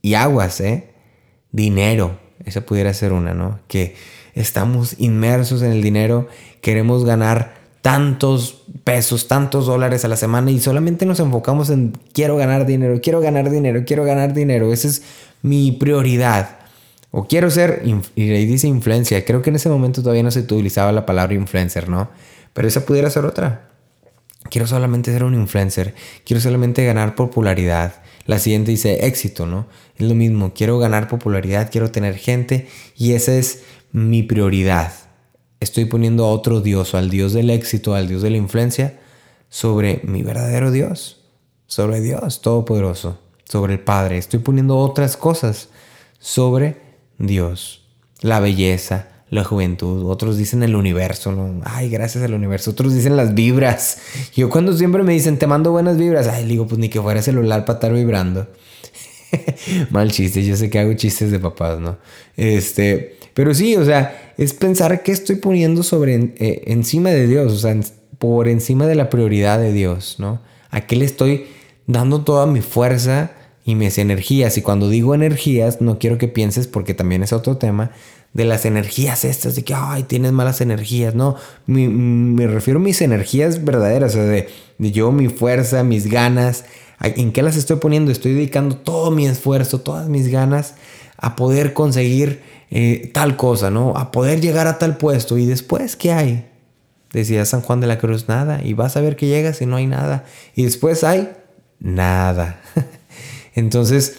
[0.03, 0.89] Y aguas, ¿eh?
[1.51, 2.19] Dinero.
[2.45, 3.59] Esa pudiera ser una, ¿no?
[3.67, 3.95] Que
[4.35, 6.27] estamos inmersos en el dinero,
[6.61, 12.37] queremos ganar tantos pesos, tantos dólares a la semana y solamente nos enfocamos en quiero
[12.37, 14.71] ganar dinero, quiero ganar dinero, quiero ganar dinero.
[14.71, 15.03] Esa es
[15.41, 16.59] mi prioridad.
[17.09, 17.83] O quiero ser,
[18.15, 19.25] y ahí dice influencia.
[19.25, 22.09] Creo que en ese momento todavía no se utilizaba la palabra influencer, ¿no?
[22.53, 23.69] Pero esa pudiera ser otra.
[24.49, 25.93] Quiero solamente ser un influencer.
[26.25, 27.95] Quiero solamente ganar popularidad.
[28.27, 29.67] La siguiente dice éxito, ¿no?
[29.97, 30.53] Es lo mismo.
[30.53, 32.67] Quiero ganar popularidad, quiero tener gente.
[32.95, 34.93] Y esa es mi prioridad.
[35.61, 38.99] Estoy poniendo a otro Dios, al Dios del éxito, al Dios de la influencia,
[39.47, 41.21] sobre mi verdadero Dios.
[41.67, 43.17] Sobre Dios Todopoderoso
[43.51, 45.67] sobre el Padre, estoy poniendo otras cosas
[46.19, 46.77] sobre
[47.17, 47.81] Dios.
[48.21, 51.61] La belleza, la juventud, otros dicen el universo, ¿no?
[51.65, 53.97] Ay, gracias al universo, otros dicen las vibras.
[54.33, 57.21] Yo cuando siempre me dicen, te mando buenas vibras, ay, digo, pues ni que fuera
[57.21, 58.47] celular para estar vibrando.
[59.89, 61.97] Mal chiste, yo sé que hago chistes de papás, ¿no?
[62.37, 67.53] Este, pero sí, o sea, es pensar qué estoy poniendo sobre eh, encima de Dios,
[67.53, 67.77] o sea,
[68.17, 70.41] por encima de la prioridad de Dios, ¿no?
[70.69, 71.45] ¿A qué le estoy
[71.87, 73.31] dando toda mi fuerza
[73.65, 74.57] y mis energías?
[74.57, 77.91] Y cuando digo energías, no quiero que pienses, porque también es otro tema,
[78.33, 83.01] de las energías estas, de que, ay, tienes malas energías, no, me refiero a mis
[83.01, 86.63] energías verdaderas, o sea, de, de yo, mi fuerza, mis ganas,
[87.03, 88.11] ¿En qué las estoy poniendo?
[88.11, 90.75] Estoy dedicando todo mi esfuerzo, todas mis ganas
[91.17, 92.41] a poder conseguir
[92.71, 93.93] eh, tal cosa, ¿no?
[93.97, 95.37] A poder llegar a tal puesto.
[95.37, 96.49] Y después, ¿qué hay?
[97.11, 98.61] Decía San Juan de la Cruz, nada.
[98.63, 100.23] Y vas a ver que llegas y no hay nada.
[100.55, 101.29] Y después hay
[101.79, 102.61] nada.
[103.55, 104.17] Entonces,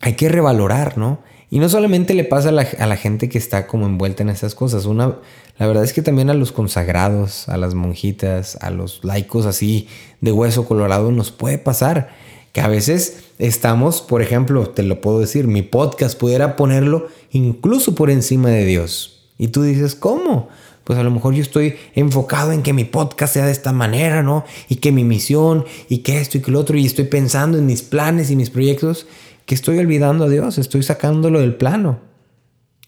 [0.00, 1.20] hay que revalorar, ¿no?
[1.50, 4.84] Y no solamente le pasa a la, gente que está como envuelta en esas cosas.
[4.84, 5.16] Una,
[5.56, 9.88] la verdad es que también a los consagrados, a las monjitas, a los laicos así
[10.20, 12.10] de hueso colorado nos puede pasar.
[12.52, 17.94] Que a veces estamos, por ejemplo, te lo puedo decir, mi podcast pudiera ponerlo incluso
[17.94, 19.28] por encima de Dios.
[19.38, 20.48] Y tú dices, ¿cómo?
[20.84, 24.22] Pues a lo mejor yo estoy enfocado en que mi podcast sea de esta manera,
[24.22, 24.44] ¿no?
[24.68, 27.66] Y que mi misión, y que esto y que lo otro, y estoy pensando en
[27.66, 29.06] mis planes y mis proyectos
[29.44, 32.00] que estoy olvidando a Dios, estoy sacándolo del plano.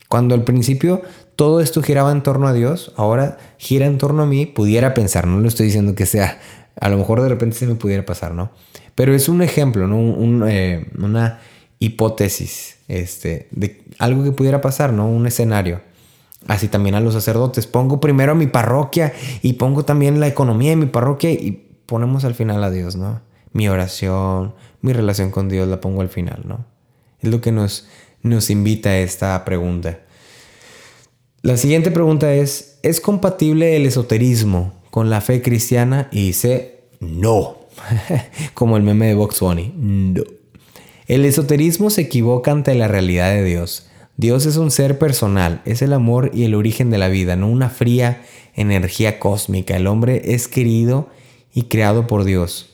[0.08, 1.02] Cuando al principio
[1.36, 5.26] todo esto giraba en torno a Dios, ahora gira en torno a mí, pudiera pensar,
[5.26, 6.40] no lo estoy diciendo que sea,
[6.80, 8.50] a lo mejor de repente se me pudiera pasar, ¿no?
[8.94, 10.46] Pero es un ejemplo, ¿no?
[10.48, 11.40] Eh, una
[11.80, 15.08] hipótesis este, de algo que pudiera pasar, ¿no?
[15.08, 15.80] Un escenario.
[16.46, 17.66] Así también a los sacerdotes.
[17.66, 19.12] Pongo primero a mi parroquia
[19.42, 23.20] y pongo también la economía de mi parroquia y ponemos al final a Dios, ¿no?
[23.52, 26.64] Mi oración, mi relación con Dios la pongo al final, ¿no?
[27.18, 27.88] Es lo que nos,
[28.22, 30.00] nos invita a esta pregunta.
[31.42, 36.08] La siguiente pregunta es, ¿es compatible el esoterismo con la fe cristiana?
[36.12, 37.56] Y dice, no.
[38.54, 40.22] Como el meme de Vox Bunny, no.
[41.10, 43.88] El esoterismo se equivoca ante la realidad de Dios.
[44.16, 47.48] Dios es un ser personal, es el amor y el origen de la vida, no
[47.48, 48.22] una fría
[48.54, 49.76] energía cósmica.
[49.76, 51.08] El hombre es querido
[51.52, 52.70] y creado por Dios.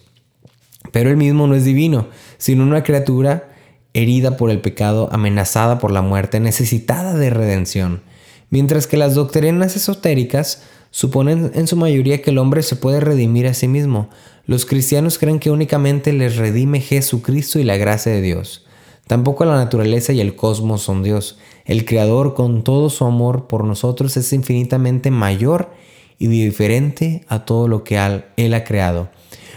[0.93, 3.55] Pero él mismo no es divino, sino una criatura
[3.95, 8.03] herida por el pecado, amenazada por la muerte, necesitada de redención.
[8.51, 13.47] Mientras que las doctrinas esotéricas suponen en su mayoría que el hombre se puede redimir
[13.47, 14.09] a sí mismo.
[14.47, 18.65] Los cristianos creen que únicamente les redime Jesucristo y la gracia de Dios.
[19.09, 21.39] Tampoco la naturaleza y el cosmos son Dios.
[21.65, 25.71] El Creador con todo su amor por nosotros es infinitamente mayor
[26.21, 27.99] y diferente a todo lo que
[28.37, 29.09] Él ha creado.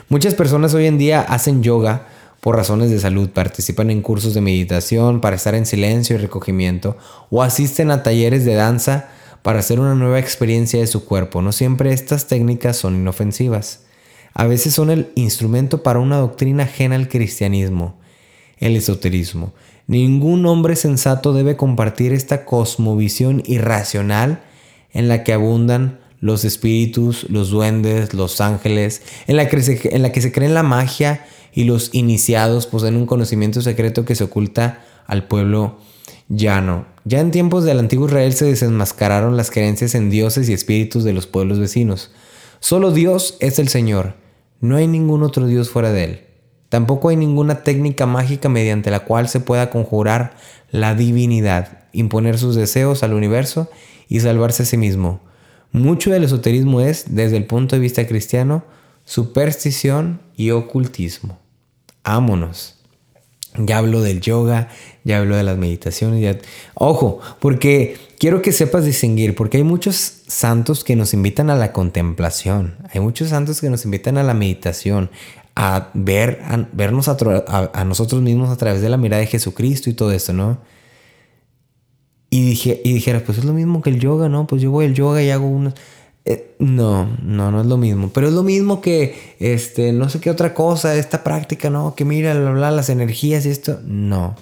[0.10, 2.08] Muchas personas hoy en día hacen yoga
[2.42, 6.98] por razones de salud, participan en cursos de meditación para estar en silencio y recogimiento
[7.30, 9.10] o asisten a talleres de danza
[9.44, 11.44] para hacer una nueva experiencia de su cuerpo.
[11.44, 13.82] No siempre estas técnicas son inofensivas.
[14.34, 17.98] A veces son el instrumento para una doctrina ajena al cristianismo,
[18.58, 19.54] el esoterismo.
[19.88, 24.44] Ningún hombre sensato debe compartir esta cosmovisión irracional
[24.92, 30.12] en la que abundan los espíritus, los duendes, los ángeles, en la que se, la
[30.12, 35.28] cree en la magia y los iniciados poseen un conocimiento secreto que se oculta al
[35.28, 35.80] pueblo
[36.28, 36.86] llano.
[37.06, 41.14] Ya en tiempos del antiguo Israel se desenmascararon las creencias en dioses y espíritus de
[41.14, 42.12] los pueblos vecinos.
[42.60, 44.16] Solo Dios es el Señor,
[44.62, 46.20] no hay ningún otro Dios fuera de él.
[46.70, 50.36] Tampoco hay ninguna técnica mágica mediante la cual se pueda conjurar
[50.72, 53.70] la divinidad, imponer sus deseos al universo
[54.08, 55.22] y salvarse a sí mismo.
[55.72, 58.64] Mucho del esoterismo es, desde el punto de vista cristiano,
[59.04, 61.40] superstición y ocultismo.
[62.04, 62.79] Ámonos.
[63.60, 64.70] Ya hablo del yoga,
[65.04, 66.38] ya hablo de las meditaciones.
[66.74, 69.96] Ojo, porque quiero que sepas distinguir, porque hay muchos
[70.28, 74.34] santos que nos invitan a la contemplación, hay muchos santos que nos invitan a la
[74.34, 75.10] meditación,
[75.56, 79.94] a ver, a vernos a, nosotros mismos a través de la mirada de Jesucristo y
[79.94, 80.60] todo eso, ¿no?
[82.30, 84.46] Y, dije, y dijera, pues es lo mismo que el yoga, ¿no?
[84.46, 85.74] Pues yo voy al yoga y hago unos...
[86.26, 88.12] Eh, no, no, no es lo mismo.
[88.14, 91.96] Pero es lo mismo que, este, no sé qué otra cosa, esta práctica, ¿no?
[91.96, 93.80] Que mira, las energías y esto.
[93.86, 94.36] No,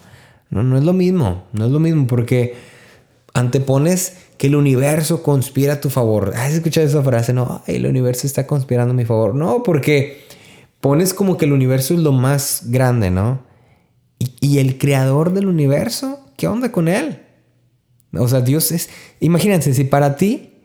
[0.50, 1.46] no, no es lo mismo.
[1.54, 2.56] No es lo mismo porque
[3.34, 6.34] antepones que el universo conspira a tu favor.
[6.36, 7.34] ¿Has escuchado esa frase?
[7.34, 9.36] No, el universo está conspirando a mi favor.
[9.36, 10.26] No, porque
[10.82, 13.42] pones como que el universo es lo más grande, ¿no?
[14.20, 17.22] Y, y el creador del universo, ¿qué onda con él?
[18.14, 18.90] O sea, Dios es...
[19.20, 20.57] Imagínense, si para ti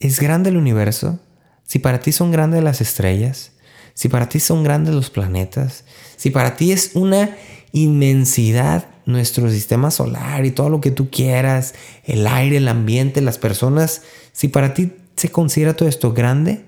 [0.00, 1.18] es grande el universo,
[1.64, 3.52] si para ti son grandes las estrellas,
[3.94, 5.84] si para ti son grandes los planetas,
[6.16, 7.36] si para ti es una
[7.72, 13.38] inmensidad nuestro sistema solar y todo lo que tú quieras, el aire, el ambiente, las
[13.38, 16.64] personas, si para ti se considera todo esto grande,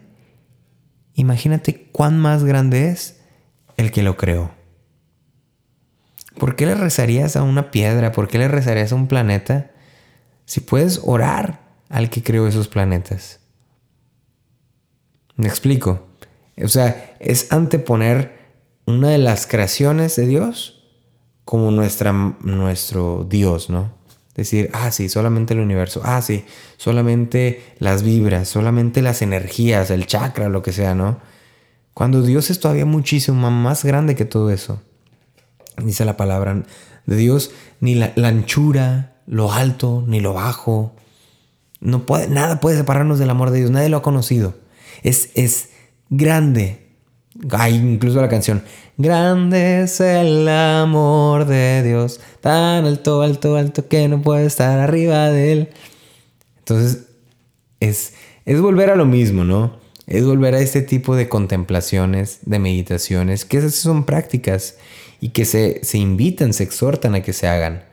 [1.15, 3.21] imagínate cuán más grande es
[3.77, 4.53] el que lo creó.
[6.39, 8.13] ¿Por qué le rezarías a una piedra?
[8.13, 9.71] ¿Por qué le rezarías a un planeta?
[10.47, 13.41] Si puedes orar al que creó esos planetas.
[15.37, 16.09] Me explico.
[16.63, 18.39] O sea, es anteponer
[18.87, 20.83] una de las creaciones de Dios
[21.45, 23.93] como nuestra, nuestro Dios, ¿no?
[24.35, 26.45] Decir, ah, sí, solamente el universo, ah, sí,
[26.77, 31.19] solamente las vibras, solamente las energías, el chakra, lo que sea, ¿no?
[31.93, 34.81] Cuando Dios es todavía muchísimo más grande que todo eso.
[35.77, 36.63] Dice la palabra
[37.07, 37.51] de Dios,
[37.81, 40.95] ni la, anchura, lo alto, ni lo bajo.
[41.81, 44.55] No puede, nada puede separarnos del amor de Dios, nadie lo ha conocido.
[45.03, 45.71] Es, es
[46.11, 46.87] grande.
[47.53, 48.63] Hay incluso la canción,
[48.99, 55.31] grande es el amor de Dios, tan alto, alto, alto que no puede estar arriba
[55.31, 55.69] de él.
[56.59, 57.07] Entonces,
[57.79, 58.15] es,
[58.45, 59.79] es volver a lo mismo, ¿no?
[60.07, 64.77] Es volver a este tipo de contemplaciones, de meditaciones, que esas son prácticas
[65.21, 67.85] y que se, se invitan, se exhortan a que se hagan.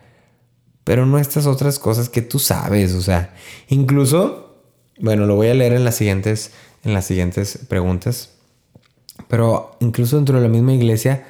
[0.88, 3.36] Pero no estas otras cosas que tú sabes, o sea,
[3.68, 4.56] incluso,
[4.98, 6.54] bueno, lo voy a leer en las siguientes,
[6.86, 8.30] en las siguientes preguntas,
[9.28, 11.26] pero incluso dentro de la misma iglesia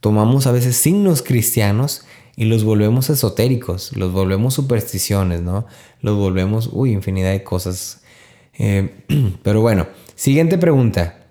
[0.00, 5.66] tomamos a veces signos cristianos y los volvemos esotéricos, los volvemos supersticiones, ¿no?
[6.00, 8.00] Los volvemos, uy, infinidad de cosas.
[8.54, 9.04] Eh,
[9.42, 11.26] pero bueno, siguiente pregunta.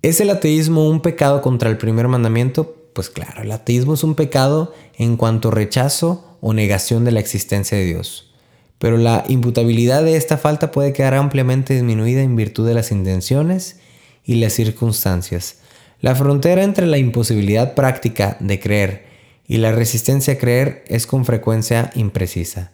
[0.00, 2.77] ¿Es el ateísmo un pecado contra el primer mandamiento?
[2.98, 7.78] Pues claro, el ateísmo es un pecado en cuanto rechazo o negación de la existencia
[7.78, 8.32] de Dios.
[8.80, 13.78] Pero la imputabilidad de esta falta puede quedar ampliamente disminuida en virtud de las intenciones
[14.24, 15.58] y las circunstancias.
[16.00, 19.06] La frontera entre la imposibilidad práctica de creer
[19.46, 22.72] y la resistencia a creer es con frecuencia imprecisa.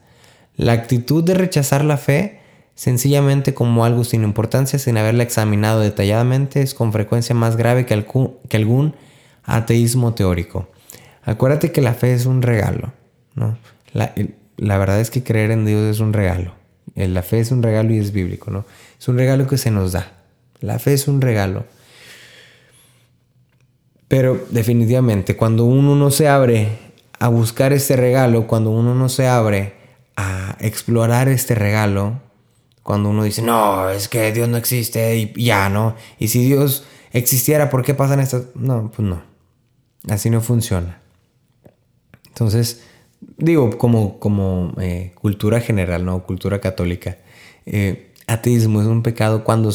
[0.57, 2.41] La actitud de rechazar la fe
[2.75, 7.93] sencillamente como algo sin importancia sin haberla examinado detalladamente es con frecuencia más grave que,
[7.93, 8.97] algún,
[9.45, 10.69] ateísmo teórico.
[11.23, 12.93] Acuérdate que la fe es un regalo,
[13.35, 13.57] ¿no?
[13.93, 14.15] La,
[14.57, 16.55] la, verdad es que creer en Dios es un regalo.
[16.95, 18.65] La fe es un regalo y es bíblico, ¿no?
[18.99, 20.13] Es un regalo que se nos da.
[20.61, 21.65] La fe es un regalo.
[24.09, 26.79] Pero definitivamente, cuando uno no se abre
[27.19, 29.75] a buscar este regalo, cuando uno no se abre
[30.17, 32.21] a explorar este regalo,
[32.83, 35.97] cuando uno dice, no, es que Dios no existe y ya, ¿no?
[36.19, 38.45] Y si Dios existiera, ¿por qué pasan estas?
[38.55, 39.34] No, pues no.
[40.09, 41.01] Así no funciona.
[42.29, 42.83] Entonces,
[43.39, 46.25] digo, como, como eh, cultura general, ¿no?
[46.25, 47.19] Cultura católica.
[47.67, 49.73] Eh, ateísmo es un pecado cuando,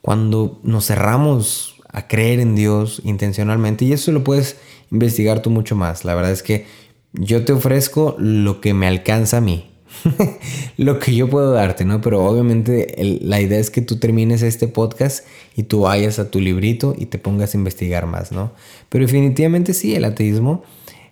[0.00, 3.84] cuando nos cerramos a creer en Dios intencionalmente.
[3.84, 4.56] Y eso lo puedes
[4.90, 6.04] investigar tú mucho más.
[6.04, 6.66] La verdad es que
[7.12, 9.69] yo te ofrezco lo que me alcanza a mí.
[10.76, 12.00] lo que yo puedo darte, ¿no?
[12.00, 15.26] Pero obviamente la idea es que tú termines este podcast
[15.56, 18.52] y tú vayas a tu librito y te pongas a investigar más, ¿no?
[18.88, 20.62] Pero definitivamente sí, el ateísmo,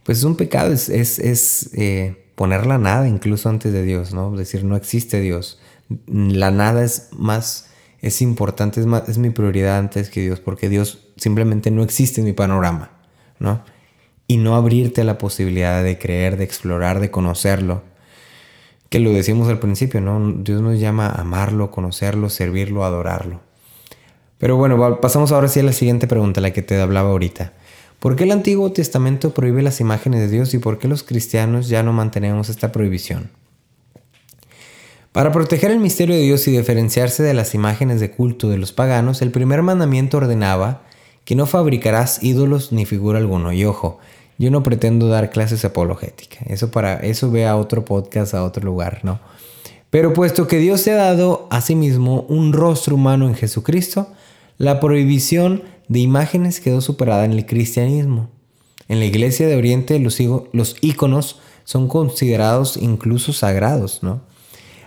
[0.05, 4.35] pues es un pecado, es, es, eh, poner la nada incluso antes de Dios, ¿no?
[4.37, 5.59] Decir, no existe Dios.
[6.07, 7.69] La nada es más,
[8.01, 12.27] es importante, es, es mi prioridad antes que Dios, porque Dios simplemente no existe en
[12.27, 12.93] mi panorama,
[13.39, 13.63] ¿no?
[14.27, 17.83] Y no abrirte a la posibilidad de creer, de explorar, de conocerlo
[18.89, 20.33] que lo decimos al principio, ¿no?
[20.43, 23.41] Dios nos llama a amarlo, conocerlo, servirlo, adorarlo.
[24.39, 27.53] Pero bueno, pasamos ahora sí a la siguiente pregunta, la que te hablaba ahorita.
[27.99, 31.69] ¿Por qué el Antiguo Testamento prohíbe las imágenes de Dios y por qué los cristianos
[31.69, 33.31] ya no mantenemos esta prohibición?
[35.11, 38.73] Para proteger el misterio de Dios y diferenciarse de las imágenes de culto de los
[38.73, 40.83] paganos, el primer mandamiento ordenaba
[41.25, 43.53] que no fabricarás ídolos ni figura alguno.
[43.53, 43.99] Y ojo,
[44.39, 46.47] yo no pretendo dar clases apologéticas.
[46.47, 49.21] Eso para eso ve a otro podcast, a otro lugar, ¿no?
[49.91, 54.09] Pero puesto que Dios se ha dado a sí mismo un rostro humano en Jesucristo,
[54.59, 58.31] la prohibición de imágenes quedó superada en el cristianismo.
[58.89, 60.19] En la iglesia de Oriente los,
[60.53, 64.23] los íconos son considerados incluso sagrados, ¿no?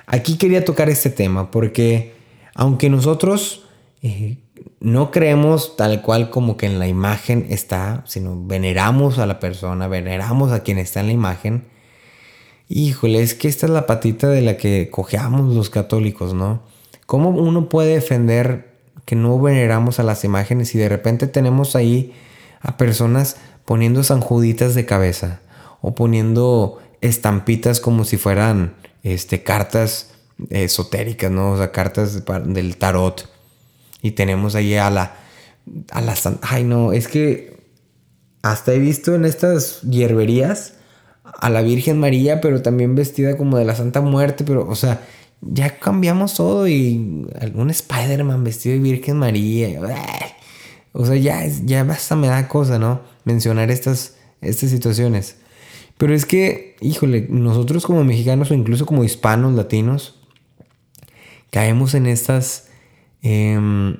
[0.07, 2.13] Aquí quería tocar este tema porque
[2.53, 3.63] aunque nosotros
[4.01, 4.37] eh,
[4.79, 9.87] no creemos tal cual como que en la imagen está, sino veneramos a la persona,
[9.87, 11.65] veneramos a quien está en la imagen.
[12.67, 16.63] Híjole, es que esta es la patita de la que cojeamos los católicos, ¿no?
[17.05, 18.71] ¿Cómo uno puede defender
[19.05, 22.13] que no veneramos a las imágenes y de repente tenemos ahí
[22.61, 25.41] a personas poniendo sanjuditas de cabeza
[25.81, 30.11] o poniendo estampitas como si fueran este, cartas
[30.49, 31.51] esotéricas, ¿no?
[31.51, 33.29] O sea, cartas del tarot
[34.01, 35.15] Y tenemos ahí a la...
[35.91, 37.61] A la Ay, no, es que
[38.41, 40.73] hasta he visto en estas hierberías
[41.23, 45.01] a la Virgen María, pero también vestida como de la Santa Muerte, pero, o sea,
[45.41, 49.79] ya cambiamos todo y algún Spider-Man vestido de Virgen María.
[50.93, 53.01] O sea, ya, ya hasta me da cosa, ¿no?
[53.23, 55.37] Mencionar estas, estas situaciones.
[55.97, 60.19] Pero es que, híjole, nosotros como mexicanos o incluso como hispanos, latinos,
[61.51, 62.69] caemos en estas,
[63.21, 63.97] eh,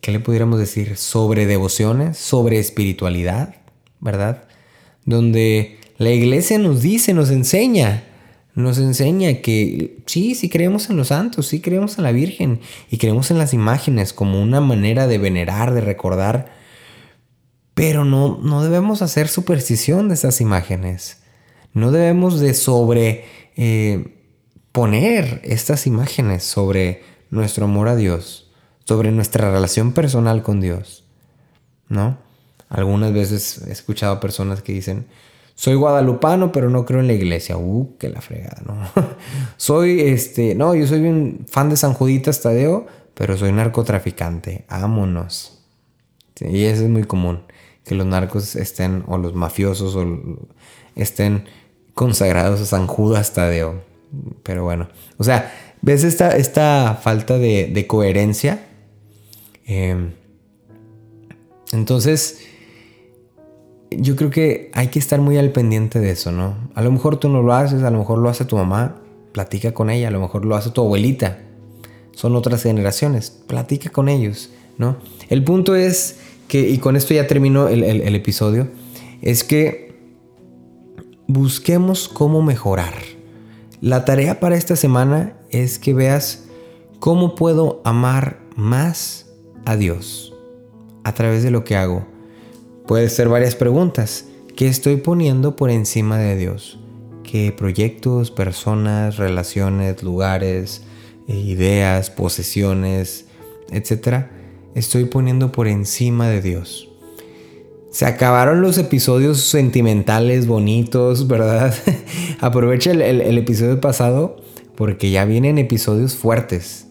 [0.00, 0.96] ¿qué le pudiéramos decir?
[0.96, 3.56] Sobre devociones, sobre espiritualidad,
[4.00, 4.44] ¿verdad?
[5.04, 8.04] Donde la iglesia nos dice, nos enseña,
[8.54, 12.60] nos enseña que sí, sí creemos en los santos, sí creemos en la Virgen
[12.90, 16.52] y creemos en las imágenes como una manera de venerar, de recordar,
[17.74, 21.18] pero no, no debemos hacer superstición de esas imágenes.
[21.74, 24.22] No debemos de sobre eh,
[24.72, 28.45] poner estas imágenes sobre nuestro amor a Dios,
[28.86, 31.04] sobre nuestra relación personal con Dios,
[31.88, 32.18] ¿no?
[32.68, 35.06] Algunas veces he escuchado a personas que dicen,
[35.56, 37.56] soy guadalupano, pero no creo en la iglesia.
[37.56, 38.76] Uh, que la fregada, ¿no?
[39.56, 44.66] soy, este, no, yo soy un fan de San Juditas Tadeo, pero soy narcotraficante.
[44.68, 45.62] Ámonos.
[46.40, 47.40] y eso es muy común,
[47.84, 50.06] que los narcos estén, o los mafiosos, o
[50.94, 51.44] estén
[51.94, 53.82] consagrados a San Judas Tadeo.
[54.42, 58.65] Pero bueno, o sea, ¿ves esta, esta falta de, coherencia?
[59.66, 60.12] Em,
[61.72, 62.38] entonces,
[63.90, 66.56] yo creo que hay que estar muy al pendiente de eso, ¿no?
[66.74, 68.96] A lo mejor tú no lo haces, a lo mejor lo hace tu mamá,
[69.32, 71.38] platica con ella, a lo mejor lo hace tu abuelita.
[72.12, 74.96] Son otras generaciones, platica con ellos, ¿no?
[75.28, 78.68] El punto es que, y con esto ya termino el, el episodio,
[79.20, 79.96] es que
[81.26, 82.94] busquemos cómo mejorar.
[83.80, 86.44] La tarea para esta semana es que veas
[87.00, 89.25] cómo puedo amar más
[89.66, 90.32] a Dios
[91.04, 92.16] a través de lo que hago
[92.86, 94.26] Puede ser varias preguntas.
[94.54, 96.78] ¿Qué estoy poniendo por encima de Dios?
[97.24, 100.82] ¿Qué proyectos, personas, relaciones, lugares,
[101.26, 103.24] eh, ideas, posesiones,
[103.72, 104.30] etcétera,
[104.76, 106.88] estoy poniendo por encima de Dios?
[107.90, 111.74] Se acabaron los episodios sentimentales, bonitos, ¿verdad?
[112.40, 114.36] Aprovecha el, el episodio pasado
[114.76, 116.85] porque ya vienen episodios fuertes,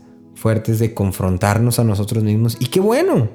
[0.45, 2.55] fuertes de confrontarnos a nosotros mismos.
[2.59, 3.29] Y qué bueno,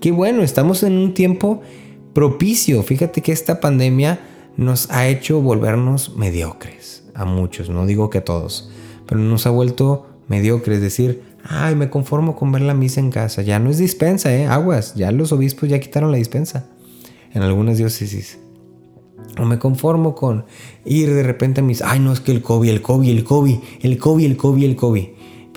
[0.00, 1.62] qué bueno, estamos en un tiempo
[2.14, 2.82] propicio.
[2.82, 4.18] Fíjate que esta pandemia
[4.56, 7.04] nos ha hecho volvernos mediocres.
[7.14, 8.72] A muchos, no digo que a todos,
[9.06, 10.78] pero nos ha vuelto mediocres.
[10.78, 13.42] Es decir, ay, me conformo con ver la misa en casa.
[13.42, 14.48] Ya no es dispensa, ¿eh?
[14.48, 14.96] Aguas.
[14.96, 16.66] Ya los obispos ya quitaron la dispensa.
[17.34, 18.36] En algunas diócesis.
[19.38, 20.44] O me conformo con
[20.84, 21.82] ir de repente a mis...
[21.82, 24.74] Ay, no, es que el COVID, el COVID, el COVID, el COVID, el COVID, el
[24.74, 25.06] COVID.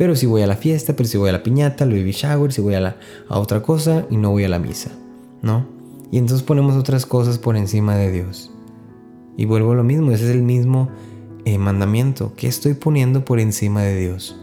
[0.02, 2.52] Pero si voy a la fiesta, pero si voy a la piñata, al baby shower,
[2.52, 2.95] si voy a, la,
[3.30, 4.89] a otra cosa y no voy a la misa.
[5.43, 5.68] ¿No?
[6.12, 8.49] Y entonces ponemos otras cosas por encima de Dios.
[9.38, 10.89] Y vuelvo a lo mismo, ese es el mismo
[11.45, 12.34] eh, mandamiento.
[12.36, 14.36] ¿Qué estoy poniendo por encima de Dios?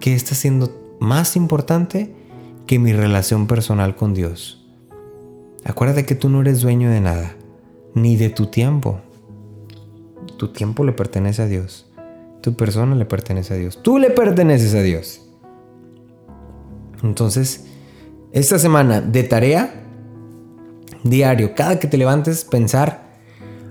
[0.00, 2.14] ¿Qué está siendo más importante
[2.66, 4.68] que mi relación personal con Dios?
[5.64, 7.36] Acuérdate que tú no eres dueño de nada,
[7.94, 9.00] ni de tu tiempo.
[10.36, 11.87] Tu tiempo le pertenece a Dios.
[12.40, 13.82] Tu persona le pertenece a Dios.
[13.82, 15.22] Tú le perteneces a Dios.
[17.02, 17.66] Entonces,
[18.32, 19.84] esta semana de tarea,
[21.04, 23.08] diario, cada que te levantes, pensar,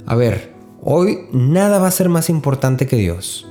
[0.05, 3.47] a ver, hoy nada va a ser más importante que Dios.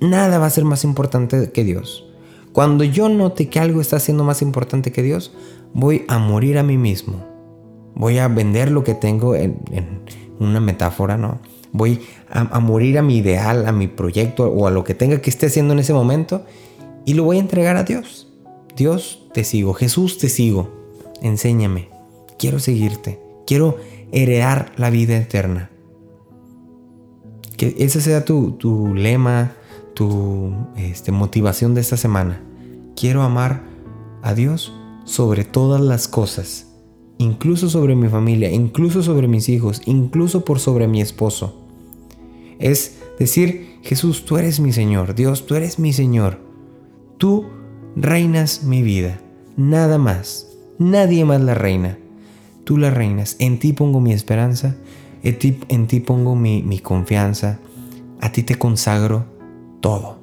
[0.00, 2.06] Nada va a ser más importante que Dios.
[2.52, 5.32] Cuando yo note que algo está siendo más importante que Dios,
[5.72, 7.24] voy a morir a mí mismo.
[7.94, 9.56] Voy a vender lo que tengo en,
[10.38, 11.40] una metáfora, ¿no?
[11.74, 12.00] Voy
[12.30, 15.46] a, morir a mi ideal, a mi proyecto o a lo que tenga que esté
[15.46, 16.46] haciendo en ese momento
[17.04, 18.32] y lo voy a entregar a Dios.
[18.74, 19.74] Dios, te sigo.
[19.74, 20.70] Jesús, te sigo.
[21.20, 21.94] Enséñame
[22.38, 23.78] quiero seguirte, quiero
[24.12, 25.70] heredar la vida eterna.
[27.56, 29.52] Que ese sea tu, lema,
[29.94, 32.42] tu este, motivación de esta semana.
[32.96, 33.62] Quiero amar
[34.22, 34.72] a Dios
[35.04, 36.66] sobre todas las cosas,
[37.18, 41.63] incluso sobre mi familia, incluso sobre mis hijos, incluso por sobre mi esposo.
[42.58, 46.38] Es decir, Jesús, tú eres mi Señor, Dios, tú eres mi Señor.
[47.18, 47.46] Tú
[47.96, 49.20] reinas mi vida,
[49.56, 50.48] nada más,
[50.78, 51.98] nadie más la reina.
[52.64, 53.36] Tú la reinas.
[53.38, 54.76] En ti pongo mi esperanza.
[55.22, 57.58] En ti, pongo mi, confianza.
[58.20, 59.26] A ti te consagro
[59.80, 60.18] todo.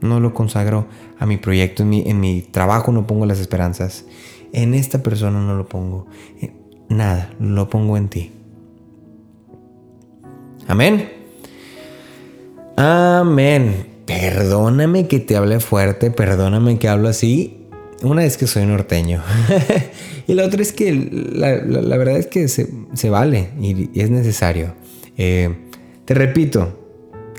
[0.00, 0.86] No lo consagro
[1.18, 1.84] a mi proyecto.
[1.84, 4.04] En mi, en mi trabajo no pongo las esperanzas.
[4.52, 6.06] En esta persona no lo pongo.
[6.40, 6.52] Eh,
[6.88, 8.32] nada, lo pongo en ti.
[10.66, 11.17] Amén.
[12.80, 13.88] Amén.
[14.06, 17.66] Perdóname que te hable fuerte, perdóname que hablo así.
[18.04, 19.20] una es que soy norteño.
[20.28, 21.56] y la otra es que la,
[21.96, 24.74] verdad es que se, vale y, es necesario.
[25.16, 25.56] Eh,
[26.04, 26.78] te repito,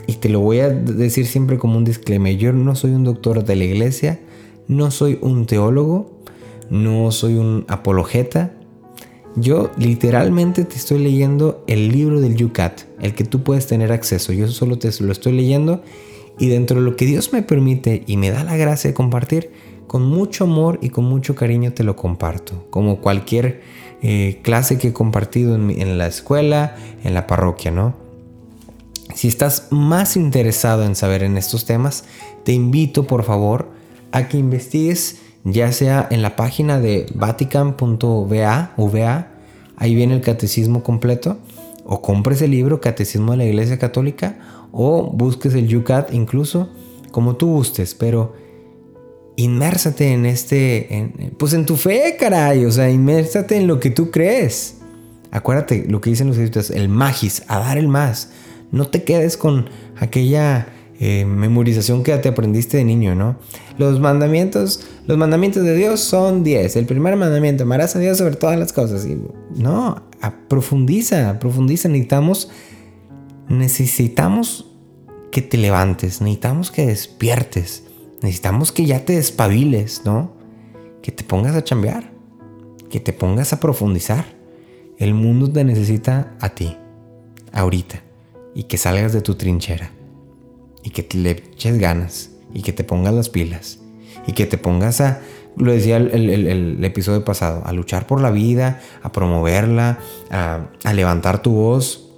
[0.08, 3.46] y te lo voy a decir siempre como un disclaimer, yo no soy un doctor
[3.46, 4.20] de la iglesia,
[4.68, 6.22] no soy un teólogo,
[6.70, 8.52] no soy un apologeta.
[9.40, 14.34] Yo literalmente te estoy leyendo el libro del Yucat, el que tú puedes tener acceso.
[14.34, 15.82] Yo solo te lo estoy leyendo
[16.38, 19.52] y dentro de lo que Dios me permite y me da la gracia de compartir,
[19.88, 22.66] con mucho amor y con mucho cariño te lo comparto.
[22.70, 23.62] Como cualquier
[24.02, 27.96] eh, clase que he compartido en, en la escuela, en la parroquia, ¿no?
[29.16, 32.04] Si estás más interesado en saber en estos temas,
[32.44, 33.70] te invito por favor
[34.12, 38.72] a que investigues ya sea en la página de vatican.va,
[39.78, 41.38] ahí viene el catecismo completo,
[41.86, 44.38] o compres el libro Catecismo de la Iglesia Católica,
[44.72, 46.70] o busques el Yucat incluso,
[47.12, 48.34] como tú gustes, pero
[49.36, 54.12] inmérsate en este, pues en tu fe, caray, o sea, inmérsate en lo que tú
[54.12, 54.76] crees.
[55.32, 58.32] Acuérdate lo que dicen los escritos, el magis, a dar el más.
[58.72, 60.68] No te quedes con aquella
[61.02, 63.38] eh, memorización que te aprendiste de niño, ¿no?
[63.78, 66.76] Los mandamientos, los mandamientos de Dios son 10.
[66.76, 69.06] El primer mandamiento, amarás a Dios sobre todas las cosas.
[69.06, 69.18] Y,
[69.56, 70.04] no,
[70.50, 71.88] profundiza, profundiza.
[71.88, 72.50] Necesitamos,
[73.48, 74.66] necesitamos
[75.32, 77.84] que te levantes, necesitamos que despiertes,
[78.22, 80.34] necesitamos que ya te despabiles, ¿no?
[81.02, 82.12] Que te pongas a chambear,
[82.90, 84.26] que te pongas a profundizar.
[84.98, 86.76] El mundo te necesita a ti,
[87.54, 88.04] ahorita,
[88.54, 89.94] y que salgas de tu trinchera
[90.84, 93.80] y que te le eches ganas y que te pongas las pilas
[94.28, 95.22] y que te pongas a,
[95.56, 100.00] lo decía el, episodio pasado, a luchar por la vida, a promoverla,
[100.30, 102.10] a, levantar tu voz,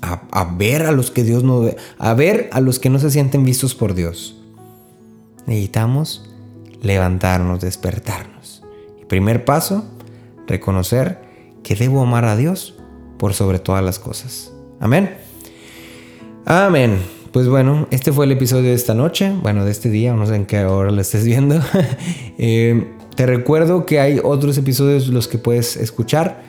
[0.00, 3.10] a, ver a los que Dios no ve, a ver a los que no se
[3.10, 4.36] sienten vistos por Dios.
[5.46, 6.30] Necesitamos
[6.80, 8.62] levantarnos, despertarnos.
[9.08, 9.84] Primer paso,
[10.46, 11.20] reconocer
[11.62, 12.76] que debo amar a Dios
[13.18, 14.52] por sobre todas las cosas.
[14.80, 15.16] Amén.
[16.44, 17.21] Amén.
[17.32, 20.36] Pues bueno, este fue el episodio de esta noche, bueno, de este día, no sé
[20.36, 21.60] en qué hora lo estés viendo.
[22.38, 26.42] Eh, te recuerdo que hay otros episodios los que puedes escuchar.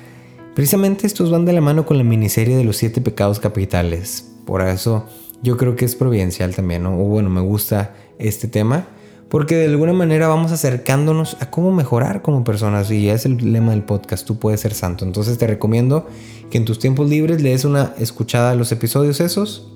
[0.56, 4.32] Precisamente estos van de la mano con la miniserie de los siete pecados capitales.
[4.46, 5.06] Por eso
[5.44, 6.86] yo creo que es providencial también.
[6.86, 8.88] O bueno, me gusta este tema.
[9.30, 12.90] Porque de alguna manera vamos acercándonos a cómo mejorar como personas.
[12.90, 15.06] Y es el lema del podcast, tú puedes ser santo.
[15.06, 16.08] Entonces te recomiendo
[16.50, 19.73] que en tus tiempos libres le des una escuchada a los episodios esos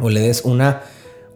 [0.00, 0.82] o le des una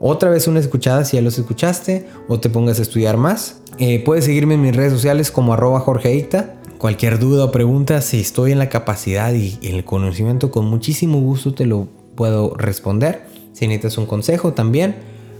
[0.04, 3.60] otra vez una escuchada si ya los escuchaste o te pongas a estudiar más.
[3.78, 6.56] Eh, puedes seguirme en mis redes sociales como arroba jorgeita.
[6.78, 11.54] Cualquier duda o pregunta, si estoy en la capacidad y el conocimiento, con muchísimo gusto
[11.54, 11.86] te lo
[12.16, 13.22] puedo responder.
[13.52, 14.96] Si necesitas un consejo también,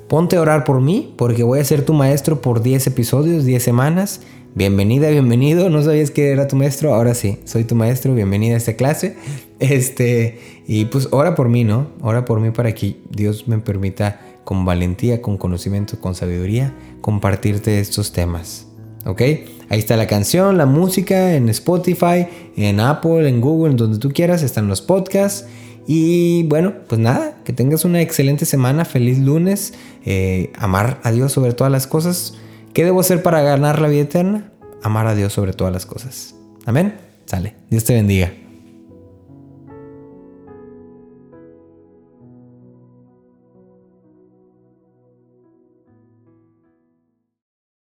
[0.07, 3.61] ponte a orar por mí porque voy a ser tu maestro por 10 episodios, 10
[3.61, 4.21] semanas.
[4.55, 5.71] Bienvenida, bienvenido.
[5.71, 8.15] No sabías que era tu maestro, ahora sí, soy tu maestro.
[8.15, 9.17] Bienvenida a esta clase.
[9.63, 11.93] Este, y pues ora por mí, ¿no?
[12.01, 17.79] Ora por mí para que Dios me permita con valentía, con conocimiento, con sabiduría, compartirte
[17.79, 18.67] estos temas.
[19.07, 19.21] ¿Ok?
[19.69, 22.27] Ahí está la canción, la música en Spotify,
[22.57, 25.47] en Apple, en Google, en donde tú quieras, están los podcasts.
[25.87, 29.75] Y bueno, pues nada, que tengas una excelente semana, feliz lunes,
[30.05, 32.35] eh, amar a Dios sobre todas las cosas.
[32.73, 34.51] ¿Qué debo hacer para ganar la vida eterna?
[34.83, 36.35] Amar a Dios sobre todas las cosas.
[36.65, 36.95] Amén.
[37.27, 37.55] Sale.
[37.71, 38.33] Dios te bendiga.